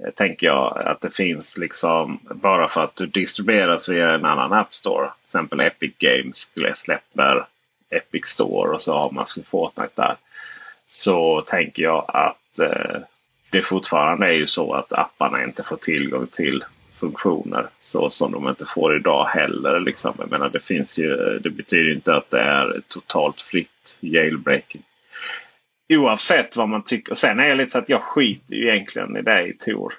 [0.04, 4.52] Eh, tänker jag att det finns liksom bara för att du distribueras via en annan
[4.52, 5.06] App Store.
[5.06, 7.46] Till exempel Epic Games släpper
[7.90, 10.16] Epic Store och så har man sin Fortnite där.
[10.86, 13.00] Så tänker jag att eh,
[13.50, 16.64] det fortfarande är ju så att apparna inte får tillgång till
[17.00, 19.80] funktioner så som de inte får idag heller.
[19.80, 20.14] Liksom.
[20.18, 24.82] Jag menar, det, finns ju, det betyder inte att det är totalt fritt jailbreaking.
[25.88, 27.14] Oavsett vad man tycker.
[27.14, 29.94] Sen är jag lite så att jag skiter egentligen i dig Tor.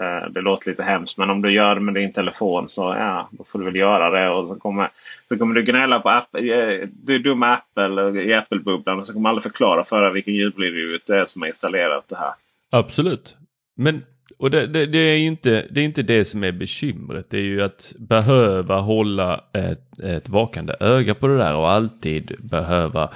[0.00, 3.28] Eh, det låter lite hemskt men om du gör det med din telefon så ja,
[3.32, 4.30] då får du väl göra det.
[4.30, 4.90] Och så kommer,
[5.28, 6.40] så kommer du gnälla på Apple.
[6.40, 10.34] Eh, du är dum Apple i Apple-bubblan och så kommer aldrig förklara för dig vilken
[10.34, 12.32] ljudbyrå det är som har installerat det här.
[12.70, 13.36] Absolut.
[13.76, 14.02] Men
[14.38, 17.26] och det, det, det, är inte, det är inte det som är bekymret.
[17.30, 22.36] Det är ju att behöva hålla ett, ett vakande öga på det där och alltid
[22.38, 23.10] behöva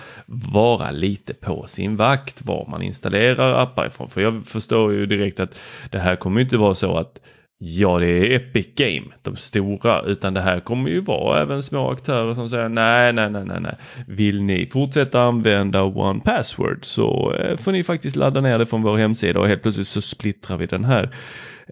[0.52, 4.10] vara lite på sin vakt var man installerar appar ifrån.
[4.10, 7.20] För jag förstår ju direkt att det här kommer inte vara så att
[7.58, 11.90] ja det är Epic Game, de stora, utan det här kommer ju vara även små
[11.90, 13.76] aktörer som säger nej, nej, nej, nej, nej.
[14.06, 18.82] Vill ni fortsätta använda One Password så eh, får ni faktiskt ladda ner det från
[18.82, 21.14] vår hemsida och helt plötsligt så splittrar vi den här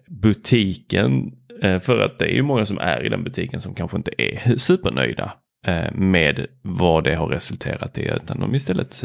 [0.07, 3.97] butiken eh, för att det är ju många som är i den butiken som kanske
[3.97, 5.33] inte är supernöjda
[5.67, 9.03] eh, med vad det har resulterat i utan de istället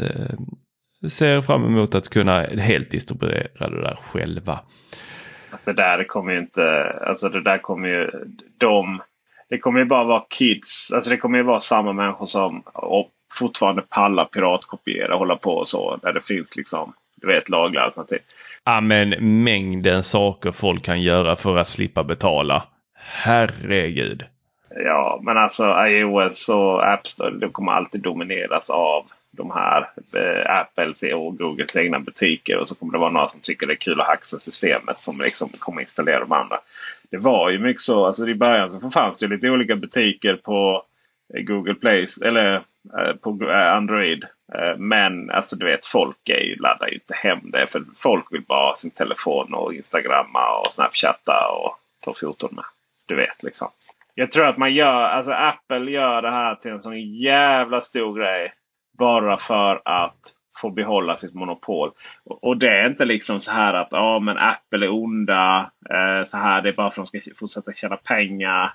[1.09, 4.59] ser fram emot att kunna helt distribuera det där själva.
[5.51, 8.11] Alltså det där kommer ju inte, alltså det där kommer ju,
[8.57, 9.01] de,
[9.49, 12.63] det kommer ju bara vara kids, alltså det kommer ju vara samma människor som
[13.39, 15.95] fortfarande pallar piratkopiera och hålla på och så.
[15.95, 18.19] Där det finns liksom, du vet, lagliga alternativ.
[18.63, 19.09] Ja men
[19.43, 22.63] mängden saker folk kan göra för att slippa betala.
[22.95, 24.23] Herregud.
[24.85, 30.59] Ja, men alltså iOS och App Store, de kommer alltid domineras av de här eh,
[30.59, 32.57] Apples och Googles egna butiker.
[32.57, 35.21] Och så kommer det vara några som tycker det är kul att haxa systemet som
[35.21, 36.59] liksom kommer installera de andra.
[37.11, 38.05] Det var ju mycket så.
[38.05, 40.83] Alltså I början så fanns det lite olika butiker på
[41.33, 42.55] eh, Google Play eller
[42.97, 44.25] eh, på eh, Android.
[44.53, 47.67] Eh, men alltså du vet folk är ju, laddar ju inte hem det.
[47.67, 52.65] För folk vill bara ha sin telefon och Instagramma och Snapchatta och ta foton med.
[53.05, 53.69] Du vet liksom.
[54.15, 58.19] Jag tror att man gör, alltså Apple gör det här till en sån jävla stor
[58.19, 58.53] grej.
[58.99, 61.91] Bara för att få behålla sitt monopol.
[62.23, 65.71] Och, det är inte liksom så här att ja, men Apple är onda.
[65.89, 68.73] Eh, så här, det är bara för att de ska fortsätta tjäna pengar.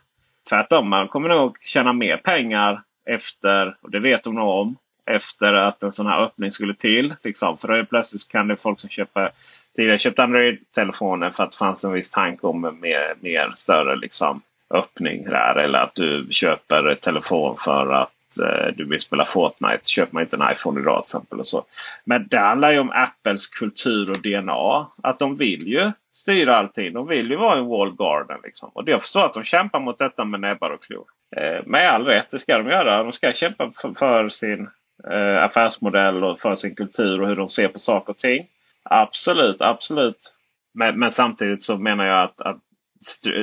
[0.49, 5.53] Tvärtom, man kommer nog tjäna mer pengar efter, och det vet de nog om, efter
[5.53, 7.15] att en sån här öppning skulle till.
[7.23, 7.59] Liksom.
[7.59, 9.31] För då plötsligt kan det folk som köper
[9.77, 14.43] tidigare köpt Android-telefoner för att det fanns en viss tanke om mer, mer större liksom,
[14.71, 15.55] öppning där.
[15.55, 19.81] Eller att du köper telefon för att eh, du vill spela Fortnite.
[19.85, 21.39] Köper man inte en iPhone idag till exempel.
[21.39, 21.65] Och så.
[22.05, 24.87] Men det handlar ju om Apples kultur och DNA.
[25.03, 26.93] Att de vill ju styra allting.
[26.93, 28.41] De vill ju vara en wall garden.
[28.45, 28.71] Liksom.
[28.75, 31.05] Och jag förstår att de kämpar mot detta med näbbar och klor.
[31.37, 33.03] Eh, med all rätt, det ska de göra.
[33.03, 34.69] De ska kämpa för, för sin
[35.11, 38.47] eh, affärsmodell och för sin kultur och hur de ser på saker och ting.
[38.83, 40.33] Absolut, absolut.
[40.75, 42.59] Men, men samtidigt så menar jag att, att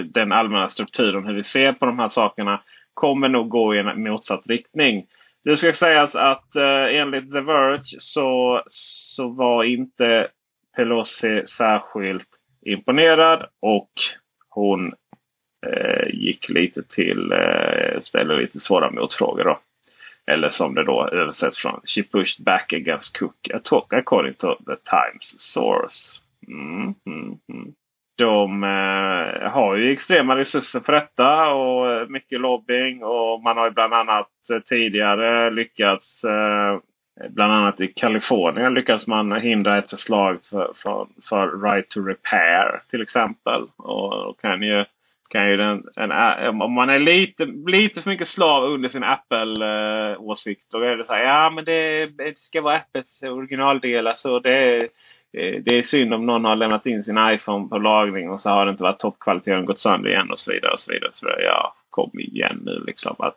[0.06, 2.62] den allmänna strukturen, hur vi ser på de här sakerna
[2.94, 5.06] kommer nog gå i en motsatt riktning.
[5.44, 10.28] Det ska sägas att eh, enligt The Verge så, så var inte
[10.76, 12.28] Pelosi särskilt
[12.66, 13.92] imponerad och
[14.50, 14.94] hon
[15.68, 19.44] eh, gick lite till, eh, ställde lite svåra motfrågor.
[19.44, 19.60] Då.
[20.28, 23.48] Eller som det då översätts från She pushed back against Cook
[23.94, 26.22] according to the Times source.
[26.48, 27.74] Mm, mm, mm.
[28.22, 33.04] De eh, har ju extrema resurser för detta och mycket lobbying.
[33.04, 34.28] Och man har ju bland annat
[34.66, 36.80] tidigare lyckats eh,
[37.30, 42.82] Bland annat i Kalifornien lyckats man hindra ett förslag för, för, för right to repair
[42.90, 43.68] till exempel.
[43.78, 44.86] Och, och kan ju,
[45.30, 50.74] kan ju den, en, om man är lite, lite för mycket slav under sin Apple-åsikt.
[50.74, 54.14] Eh, då är det så här, ja men det, det ska vara Apples originaldelar.
[54.14, 54.88] Så det,
[55.34, 58.66] det är synd om någon har lämnat in sin iPhone på lagring och så har
[58.66, 60.72] det inte varit toppkvalitet och gått sönder igen och så vidare.
[60.72, 61.10] och så vidare.
[61.14, 61.44] Så vidare.
[61.44, 63.16] Ja, kom igen nu liksom.
[63.20, 63.36] Att,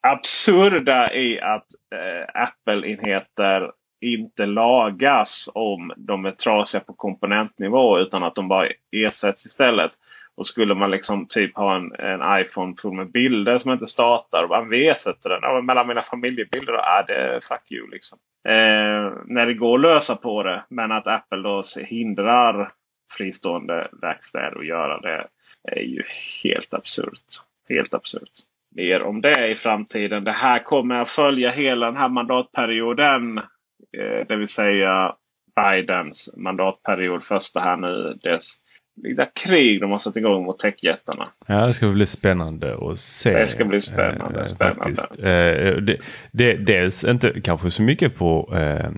[0.00, 8.34] absurda i att eh, Apple-enheter inte lagas om de är trasiga på komponentnivå utan att
[8.34, 9.92] de bara ersätts istället.
[10.36, 14.42] Och skulle man liksom typ ha en, en iPhone full med bilder som inte startar
[14.42, 15.38] och man ersätter den.
[15.42, 18.18] Ja, mellan mina familjebilder, då, ja, det är fuck you liksom.
[18.48, 20.64] Eh, när det går att lösa på det.
[20.68, 22.72] Men att Apple då hindrar
[23.16, 25.26] fristående verkstäder att göra det
[25.72, 26.02] är ju
[26.42, 27.28] helt absurt.
[27.68, 28.32] Helt absurt.
[28.76, 30.24] Mer om det i framtiden.
[30.24, 33.38] Det här kommer att följa hela den här mandatperioden.
[33.38, 35.14] Eh, det vill säga
[35.56, 37.24] Bidens mandatperiod.
[37.24, 38.18] Första här nu.
[38.22, 38.56] Dess
[39.02, 41.28] lilla krig de har satt igång mot techjättarna.
[41.46, 43.38] Ja, det ska bli spännande att se.
[43.38, 44.40] Det ska bli spännande.
[44.40, 45.02] Eh, spännande.
[45.18, 45.98] Eh, det,
[46.32, 48.90] det, dels inte kanske så mycket på eh,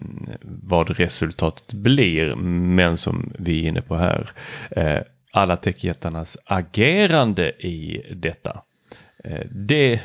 [0.43, 4.31] vad resultatet blir, men som vi är inne på här.
[4.71, 5.01] Eh,
[5.33, 8.63] alla techjättarnas agerande i detta.
[9.27, 10.01] Eh, det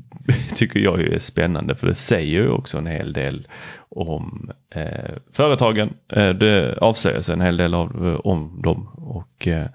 [0.54, 3.48] tycker jag är spännande för det säger ju också en hel del
[3.88, 5.94] om eh, företagen.
[6.12, 9.66] Eh, det avslöjas en hel del av, eh, om dem och eh,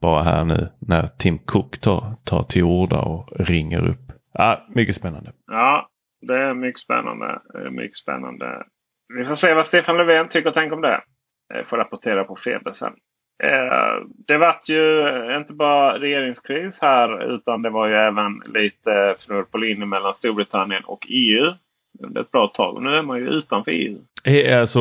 [0.00, 4.12] bara här nu när Tim Cook tar, tar till orda och ringer upp.
[4.32, 5.32] Ja, mycket spännande.
[5.46, 5.88] Ja,
[6.28, 7.40] det är mycket spännande.
[7.70, 8.64] mycket spännande.
[9.18, 11.00] Vi får se vad Stefan Löfven tycker och tänker om det.
[11.54, 12.92] Jag får rapportera på Feber sen.
[13.42, 19.42] Eh, det vart ju inte bara regeringskris här utan det var ju även lite fnurr
[19.42, 21.52] på linjen mellan Storbritannien och EU
[22.00, 22.76] under ett bra tag.
[22.76, 23.98] Och nu är man ju utanför EU.
[24.60, 24.80] Alltså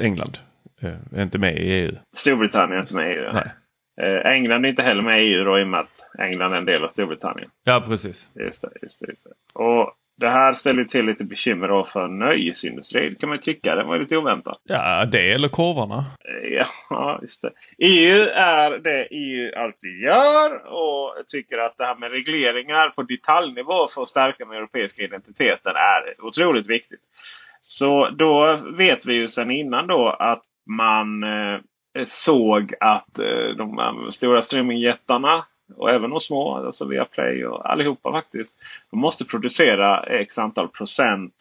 [0.00, 0.38] England
[1.12, 1.92] är inte med i EU?
[2.16, 3.32] Storbritannien är inte med i EU.
[3.32, 3.52] Nej.
[4.00, 6.56] Eh, England är inte heller med i EU då, i och med att England är
[6.56, 7.50] en del av Storbritannien.
[7.64, 8.28] Ja, precis.
[8.34, 9.60] Just det, just det, just det.
[9.60, 13.74] Och det här ställer till lite bekymmer då för nöjesindustrin kan man tycka.
[13.74, 14.60] Det var lite oväntat.
[14.64, 16.04] Ja, det eller korvarna.
[16.90, 17.50] Ja, just det.
[17.78, 23.88] EU är det EU alltid gör och tycker att det här med regleringar på detaljnivå
[23.94, 27.00] för att stärka den europeiska identiteten är otroligt viktigt.
[27.60, 31.60] Så då vet vi ju sedan innan då att man eh,
[32.04, 35.44] såg att eh, de stora streamingjättarna
[35.76, 38.56] och även de små, alltså Viaplay och allihopa faktiskt.
[38.90, 41.34] De måste producera x antal procent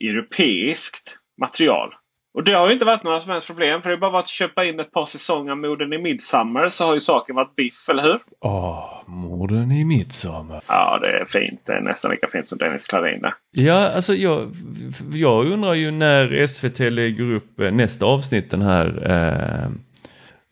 [0.00, 1.94] europeiskt material.
[2.34, 3.82] Och det har ju inte varit några som helst problem.
[3.82, 6.84] För det är bara varit att köpa in ett par säsonger Morden i Midsummer så
[6.84, 8.18] har ju saken varit biff, eller hur?
[8.40, 10.62] Åh, Morden i Midsummer.
[10.66, 11.60] Ja, det är fint.
[11.66, 14.52] Det är nästan lika fint som Dennis Klarin Ja, alltså jag,
[15.12, 19.70] jag undrar ju när SVT lägger upp eh, nästa avsnitt den här eh,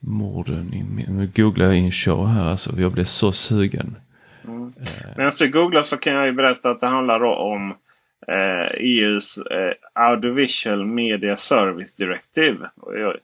[0.00, 1.10] Morden i...
[1.10, 2.70] Nu googlar jag in show här alltså.
[2.78, 3.96] Jag blev så sugen.
[4.44, 4.66] Mm.
[4.66, 5.16] Eh.
[5.16, 7.70] Medan du googlar så kan jag ju berätta att det handlar om
[8.28, 12.70] eh, EUs eh, Audiovisual Media Service Directive.
[12.76, 13.16] Och jag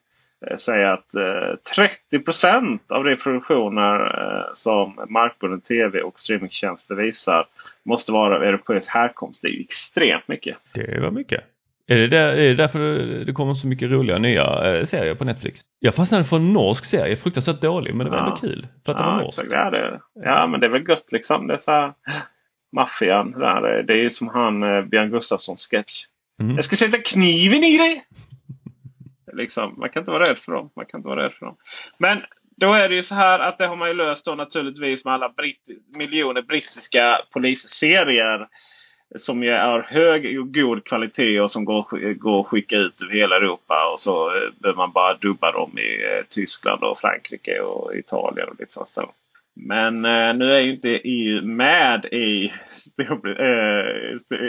[0.50, 1.76] eh, säger att eh,
[2.12, 7.46] 30% av de produktioner eh, som markbunden tv och streamingtjänster visar
[7.82, 9.42] måste vara av europeisk härkomst.
[9.42, 10.56] Det är ju extremt mycket.
[10.74, 11.44] Det var mycket.
[11.88, 12.78] Är det, där, är det därför
[13.24, 15.60] det kommer så mycket roliga nya eh, serier på Netflix?
[15.78, 18.24] Jag fastnade för en norsk serie, fruktansvärt dålig men det var ja.
[18.24, 18.66] ändå kul.
[18.84, 19.42] För att ja, det var norsk.
[19.50, 21.46] Ja, det, ja men det är väl gött liksom.
[21.46, 21.92] Det är så här
[22.76, 23.30] maffian.
[23.32, 23.82] Där.
[23.82, 26.04] Det är som han eh, Björn Gustafsson sketch.
[26.40, 26.54] Mm.
[26.54, 28.04] Jag ska sätta kniven i dig!
[29.36, 30.70] liksom, man kan inte vara rädd för dem.
[30.76, 31.56] Man kan inte vara rädd för dem.
[31.98, 32.22] Men
[32.56, 35.14] då är det ju så här att det har man ju löst då naturligtvis med
[35.14, 35.68] alla britt
[35.98, 38.48] miljoner brittiska polisserier.
[39.14, 43.14] Som ju är hög och god kvalitet och som går, går att skicka ut över
[43.14, 43.90] hela Europa.
[43.92, 48.48] Och så eh, behöver man bara dubba dem i eh, Tyskland och Frankrike och Italien
[48.48, 49.10] och lite sånt.
[49.54, 53.16] Men eh, nu är ju inte EU med i eh,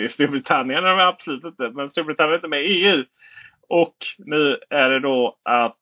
[0.07, 0.85] Storbritannien.
[0.85, 1.71] är de absolut inte.
[1.73, 3.03] Men Storbritannien är inte med i EU.
[3.69, 5.75] Och nu är det då att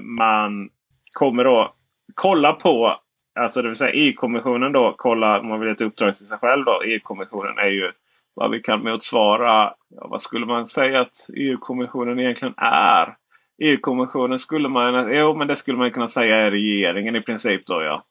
[0.00, 0.70] man
[1.12, 1.74] kommer då
[2.14, 3.00] kolla på
[3.40, 6.38] Alltså det vill säga EU-kommissionen då kollar, om man vill ge ett uppdrag till sig
[6.38, 6.82] själv då.
[6.82, 7.92] EU-kommissionen är ju
[8.34, 13.16] vad vi kan motsvara, ja, vad skulle man säga att EU-kommissionen egentligen är?
[13.62, 17.82] EU-kommissionen skulle man, jo men det skulle man kunna säga är regeringen i princip då
[17.82, 18.04] ja.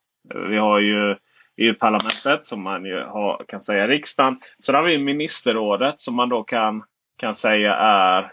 [0.50, 1.16] Vi har ju
[1.58, 4.40] EU-parlamentet som man ju har, kan säga riksdagen.
[4.66, 6.84] Sen har vi ministerrådet som man då kan,
[7.18, 8.30] kan säga är eh,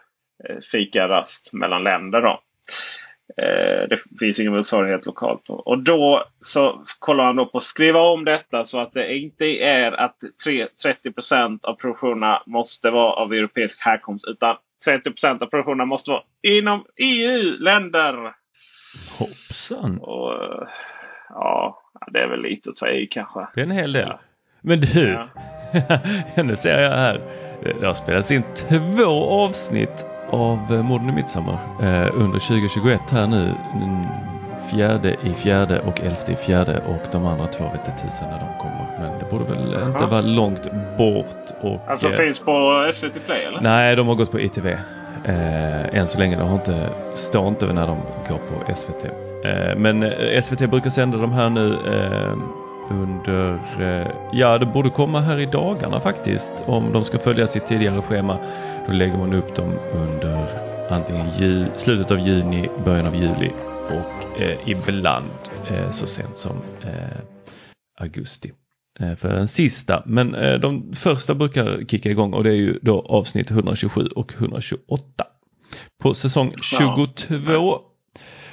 [0.55, 2.22] fika fikarast mellan länder.
[2.22, 2.40] då.
[3.43, 5.45] Eh, det finns ingen motsvarighet lokalt.
[5.49, 9.45] Och då så kollar han då på att skriva om detta så att det inte
[9.47, 10.16] är att
[10.47, 14.26] 30% av produktionerna måste vara av europeisk härkomst.
[14.28, 14.57] Utan
[14.87, 18.32] 30% av produktionerna måste vara inom EU-länder.
[19.18, 19.99] Hoppsan!
[19.99, 20.32] Och,
[21.28, 21.82] ja,
[22.12, 23.47] det är väl lite att ta i kanske.
[23.55, 24.09] Det är en hel del.
[24.09, 24.20] Ja.
[24.61, 25.11] Men du,
[26.37, 26.43] ja.
[26.43, 27.20] nu ser jag här.
[27.80, 33.27] Det har spelats in två avsnitt av eh, Morden i Midsommar eh, under 2021 här
[33.27, 33.55] nu.
[34.70, 38.39] Fjärde i fjärde och elfte i fjärde och de andra två vet inte tusen när
[38.39, 38.87] de kommer.
[39.01, 39.87] Men det borde väl Aha.
[39.87, 40.62] inte vara långt
[40.99, 41.51] bort.
[41.61, 43.61] Och, alltså eh, finns på SVT Play eller?
[43.61, 44.66] Nej, de har gått på ITV.
[45.24, 46.37] Eh, än så länge.
[46.37, 47.97] De har inte, står inte när de
[48.29, 49.05] går på SVT.
[49.45, 52.37] Eh, men eh, SVT brukar sända de här nu eh,
[52.91, 53.59] under,
[54.33, 58.39] ja det borde komma här i dagarna faktiskt om de ska följa sitt tidigare schema.
[58.87, 60.49] Då lägger man upp dem under
[60.91, 63.51] antingen jul, slutet av juni, början av juli
[63.87, 65.30] och eh, ibland
[65.70, 67.18] eh, så sent som eh,
[68.01, 68.53] augusti
[69.01, 70.03] eh, för den sista.
[70.07, 74.34] Men eh, de första brukar kicka igång och det är ju då avsnitt 127 och
[74.34, 75.03] 128.
[76.03, 77.80] På säsong 22.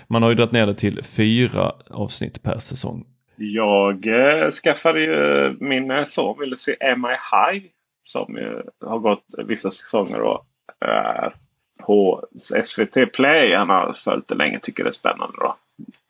[0.08, 3.06] Man har ju dragit ner det till fyra avsnitt per säsong.
[3.36, 7.66] Jag eh, skaffade ju min son ville se Am I High
[8.14, 8.38] som
[8.86, 10.46] har gått vissa säsonger och
[10.80, 11.34] är
[11.78, 12.24] på
[12.64, 13.56] SVT Play.
[13.56, 15.38] Han har följt det länge tycker det är spännande.
[15.38, 15.56] Då.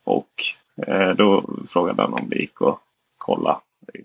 [0.03, 0.29] Och
[0.87, 2.79] eh, då frågade han om det gick att
[3.17, 3.61] kolla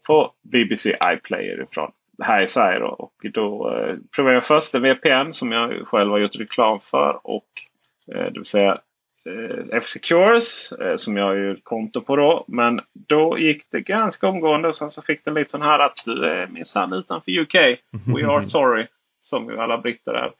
[0.07, 1.92] på BBC iPlayer ifrån
[2.22, 2.78] här i Sverige.
[2.78, 2.86] Då.
[2.86, 7.20] Och då eh, provade jag först en VPN som jag själv har gjort reklam för.
[7.22, 7.49] Och
[8.14, 8.78] eh, det vill säga
[9.72, 12.44] F-Secures eh, som jag har ju konto på då.
[12.48, 16.02] Men då gick det ganska omgående och sen så fick den lite sån här att
[16.04, 17.54] du är minsann utanför UK.
[18.16, 18.86] We are sorry.
[19.22, 20.32] Som ju alla britter är.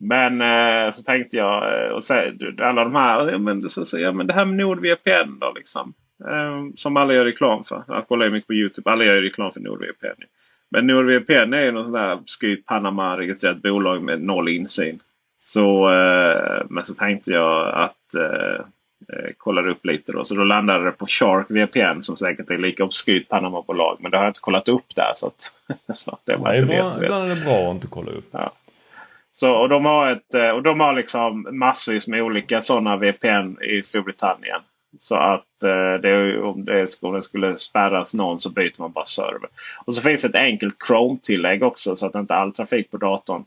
[0.00, 2.14] Men eh, så tänkte jag, eh, och så,
[2.60, 5.94] alla de här, ja, men, så, så, ja, men det här med NordVPN då liksom.
[6.28, 7.84] Eh, som alla gör reklam för.
[7.88, 8.90] Jag kollar mycket på Youtube.
[8.90, 10.22] Alla gör reklam för NordVPN.
[10.70, 15.00] Men NordVPN är ju något sånt där skryt Panama-registrerat bolag med noll insyn.
[15.46, 18.66] Så, eh, men så tänkte jag att eh,
[19.12, 20.24] Eh, kollade upp lite då.
[20.24, 23.96] Så då landade det på Shark VPN som säkert är lika obskyrt Panama-bolag.
[24.00, 25.10] Men det har jag inte kollat upp där.
[25.14, 25.52] Så, att,
[25.96, 26.96] så det var Nej, inte vet.
[26.96, 28.28] ibland är det bra att inte kolla upp.
[28.30, 28.52] Ja.
[29.32, 33.82] Så, och de har, ett, och de har liksom massvis med olika sådana VPN i
[33.82, 34.60] Storbritannien.
[34.98, 39.04] Så att eh, det, om, det, om det skulle spärras någon så byter man bara
[39.04, 39.48] server.
[39.84, 43.44] Och så finns ett enkelt Chrome-tillägg också så att inte all trafik på datorn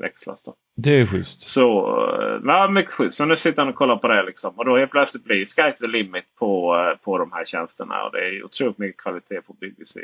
[0.00, 0.42] växlas.
[0.42, 0.54] Då.
[0.76, 1.40] Det är schysst.
[1.40, 1.78] Så,
[2.20, 3.16] eh, ja, mycket schysst.
[3.16, 4.22] Så nu sitter han och kollar på det.
[4.22, 4.58] Liksom.
[4.58, 8.04] Och då är plötsligt blir sky's the limit på, eh, på de här tjänsterna.
[8.04, 10.00] Och det är otroligt mycket kvalitet på BBC.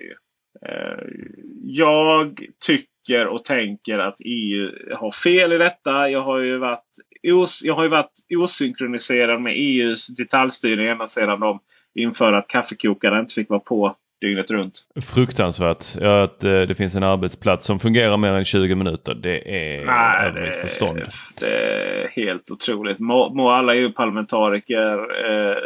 [0.67, 1.05] Eh,
[1.63, 6.11] jag tycker och tänker att EU har fel i detta.
[6.11, 6.85] Jag har ju varit,
[7.33, 11.61] os, jag har ju varit osynkroniserad med EUs detaljstyrning ända sedan de
[11.95, 14.89] införde att kaffekokaren inte fick vara på dygnet runt.
[15.03, 15.85] Fruktansvärt.
[16.01, 19.15] Ja, att eh, det finns en arbetsplats som fungerar mer än 20 minuter.
[19.15, 21.01] Det är Nej, över mitt förstånd.
[21.41, 22.99] Det är helt otroligt.
[22.99, 25.57] Må, må alla EU-parlamentariker eh,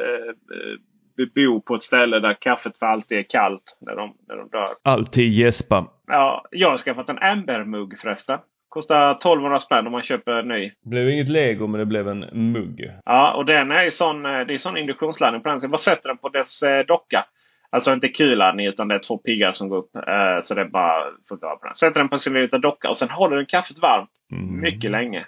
[1.18, 4.48] eh, bo på ett ställe där kaffet för alltid är kallt när de, när de
[4.48, 4.68] dör.
[4.82, 5.86] Alltid gäspa.
[6.07, 8.38] Ja, jag har skaffat en Amber-mugg förresten.
[8.68, 10.72] Kostar 1200 spänn om man köper en ny.
[10.82, 12.90] Det blev inget lego men det blev en mugg.
[13.05, 15.61] Ja, och den är sån, eh, det är sån induktionsladdning på den.
[15.61, 17.24] Så jag bara sätter den på dess docka.
[17.73, 19.97] Alltså inte kulladdning utan det är två piggar som går upp.
[19.97, 21.75] Eh, så det är bara funkar på den.
[21.75, 24.61] Sätter den på sin lilla docka och sen håller den kaffet varmt Mm.
[24.61, 25.27] mycket länge.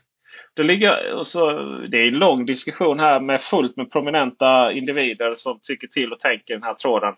[0.56, 1.50] Det, ligger, och så,
[1.88, 6.20] det är en lång diskussion här med fullt med prominenta individer som tycker till och
[6.20, 7.14] tänker den här tråden.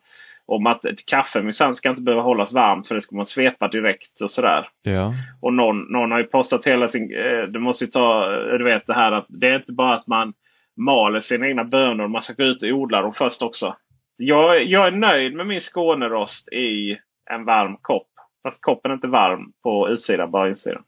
[0.47, 3.69] Om att ett kaffe minsann ska inte behöva hållas varmt för det ska man svepa
[3.69, 4.69] direkt och sådär.
[4.83, 5.13] Ja.
[5.41, 7.03] Och någon, någon har ju postat hela sin...
[7.15, 8.27] Eh, du måste ju ta...
[8.59, 10.33] Du vet det här att det är inte bara att man
[10.77, 12.09] maler sina egna bönor.
[12.09, 13.77] Man ska gå ut och odla dem först också.
[14.17, 16.99] Jag, jag är nöjd med min Skånerost i
[17.31, 18.09] en varm kopp.
[18.43, 20.83] Fast koppen är inte varm på utsidan, bara insidan.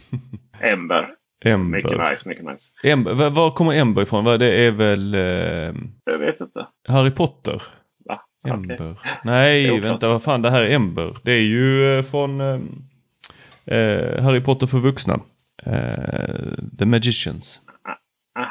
[0.60, 1.14] Ember.
[1.44, 1.78] Ember.
[1.78, 2.72] Mycket nice, mycket nice.
[2.82, 3.30] Ember.
[3.30, 4.24] Var, kommer Ember ifrån?
[4.24, 5.20] Det är väl eh,
[6.04, 6.66] Jag vet inte.
[6.88, 7.62] Harry Potter?
[8.04, 8.20] Va?
[8.48, 8.74] Ember.
[8.74, 8.94] Okej.
[9.24, 11.16] Nej, vänta vad fan det här är Ember.
[11.22, 12.60] Det är ju eh, från eh,
[13.76, 15.20] eh, Harry Potter för vuxna.
[15.66, 17.60] Eh, The Magicians.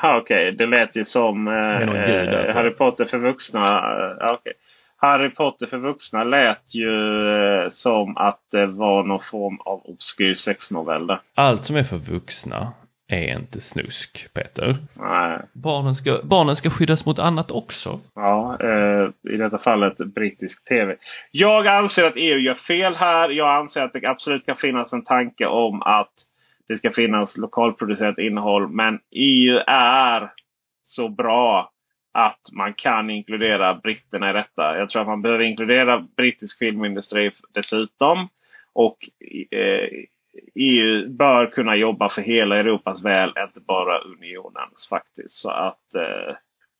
[0.01, 0.51] Aha, okej.
[0.51, 2.51] Det lät ju som eh, gud.
[2.55, 3.77] Harry Potter för vuxna.
[4.21, 4.53] Eh, okej.
[4.97, 10.35] Harry Potter för vuxna lät ju eh, som att det var någon form av obskyr
[10.35, 11.19] sexnovell där.
[11.35, 12.73] Allt som är för vuxna
[13.07, 14.77] är inte snusk, Peter.
[14.93, 15.39] Nej.
[15.53, 17.99] Barnen ska, barnen ska skyddas mot annat också.
[18.15, 20.95] Ja, eh, i detta fallet brittisk tv.
[21.31, 23.29] Jag anser att EU gör fel här.
[23.29, 26.13] Jag anser att det absolut kan finnas en tanke om att
[26.69, 28.67] det ska finnas lokalproducerat innehåll.
[28.67, 30.31] Men EU är
[30.83, 31.71] så bra
[32.13, 34.77] att man kan inkludera britterna i detta.
[34.77, 38.27] Jag tror att man behöver inkludera brittisk filmindustri dessutom.
[38.73, 38.97] Och
[39.51, 39.89] eh,
[40.55, 45.35] EU bör kunna jobba för hela Europas väl, inte bara unionens faktiskt.
[45.35, 46.35] Så att eh,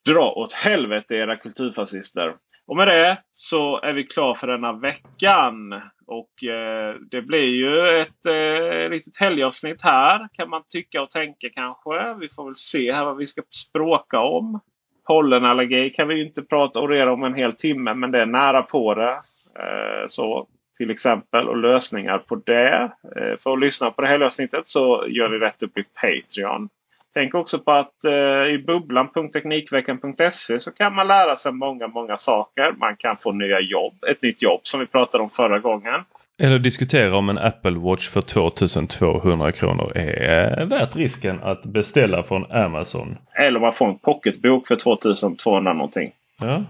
[0.06, 2.36] dra åt helvete era kulturfascister.
[2.70, 5.74] Och med det så är vi klara för denna veckan.
[6.08, 11.50] Och eh, det blir ju ett eh, litet helgavsnitt här kan man tycka och tänka
[11.54, 12.14] kanske.
[12.20, 14.60] Vi får väl se här vad vi ska språka om.
[15.08, 18.62] Pollenallergi kan vi ju inte prata orera om en hel timme men det är nära
[18.62, 19.14] på det.
[19.60, 20.48] Eh, så
[20.78, 22.92] till exempel och lösningar på det.
[23.16, 26.70] Eh, för att lyssna på det här helgavsnittet så gör vi rätt upp i Patreon.
[27.14, 28.14] Tänk också på att eh,
[28.54, 32.72] i bubblan.teknikveckan.se så kan man lära sig många, många saker.
[32.78, 33.94] Man kan få nya jobb.
[34.12, 36.04] Ett nytt jobb som vi pratade om förra gången.
[36.42, 42.52] Eller diskutera om en Apple Watch för 2200 kronor är värt risken att beställa från
[42.52, 43.18] Amazon.
[43.36, 46.12] Eller man får en pocketbok för 2200 någonting.
[46.42, 46.64] Ja.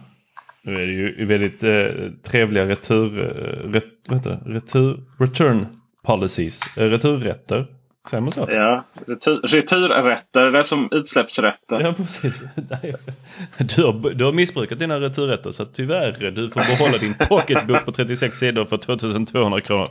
[0.61, 4.39] Nu är det ju väldigt eh, trevliga retur, eh, ret, det?
[4.45, 5.65] retur, return
[6.03, 7.65] policies, eh, returrätter.
[8.09, 8.45] Säger man så?
[8.49, 10.51] Ja, retur, returrätter.
[10.51, 11.79] Det är som utsläppsrätter.
[11.81, 12.41] Ja, precis.
[13.75, 17.91] Du har, du har missbrukat dina returrätter så tyvärr du får behålla din pocketbok på
[17.91, 19.87] 36 sidor för 2200 kronor.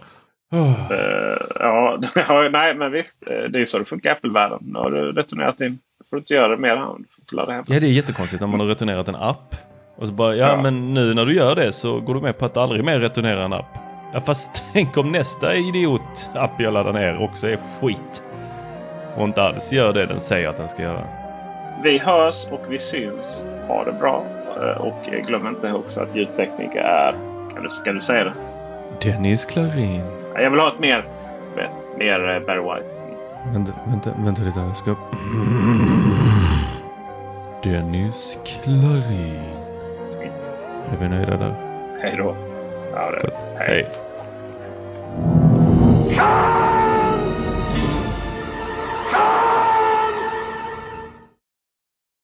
[0.53, 0.93] Oh.
[0.93, 1.99] Eh, ja,
[2.53, 3.23] nej men visst.
[3.27, 4.59] eh, Det är så det funkar i Apple-världen.
[4.63, 5.73] Nu har du returnerat din.
[5.99, 6.77] Du får inte göra det mer.
[7.31, 7.65] Du får hem.
[7.69, 9.55] Ja, det är jättekonstigt när man har returnerat en app.
[9.97, 10.63] Och så bara, ja, Ja.
[10.63, 13.45] men nu när du gör det så går du med på att aldrig mer returnera
[13.45, 13.79] en app.
[14.13, 18.23] Ja, fast tänk om nästa idiot-app jag laddar ner också är skit.
[19.17, 21.05] Och inte alls gör det den säger att den ska göra.
[21.83, 23.49] Vi hörs och vi syns.
[23.69, 24.25] Ha det bra.
[24.57, 27.13] Eh, Och eh, glöm inte också att ljudtekniker är...
[27.55, 28.33] Kan du, ska du säga det?
[29.11, 30.03] Dennis Klarin.
[30.35, 31.05] Jag vill ha ett mer,
[31.57, 32.97] vet, mer eh, Barry White.
[33.53, 34.61] Vänta, vänta, vänta lite.
[34.61, 34.95] Jag ska...
[37.63, 39.43] Dennis Klarin.
[40.23, 40.53] Fint.
[40.93, 41.55] Är vi nöjda där?
[42.03, 42.35] Hej då.
[42.95, 43.23] I don't.
[43.23, 43.83] But, hey.
[46.15, 46.58] hey.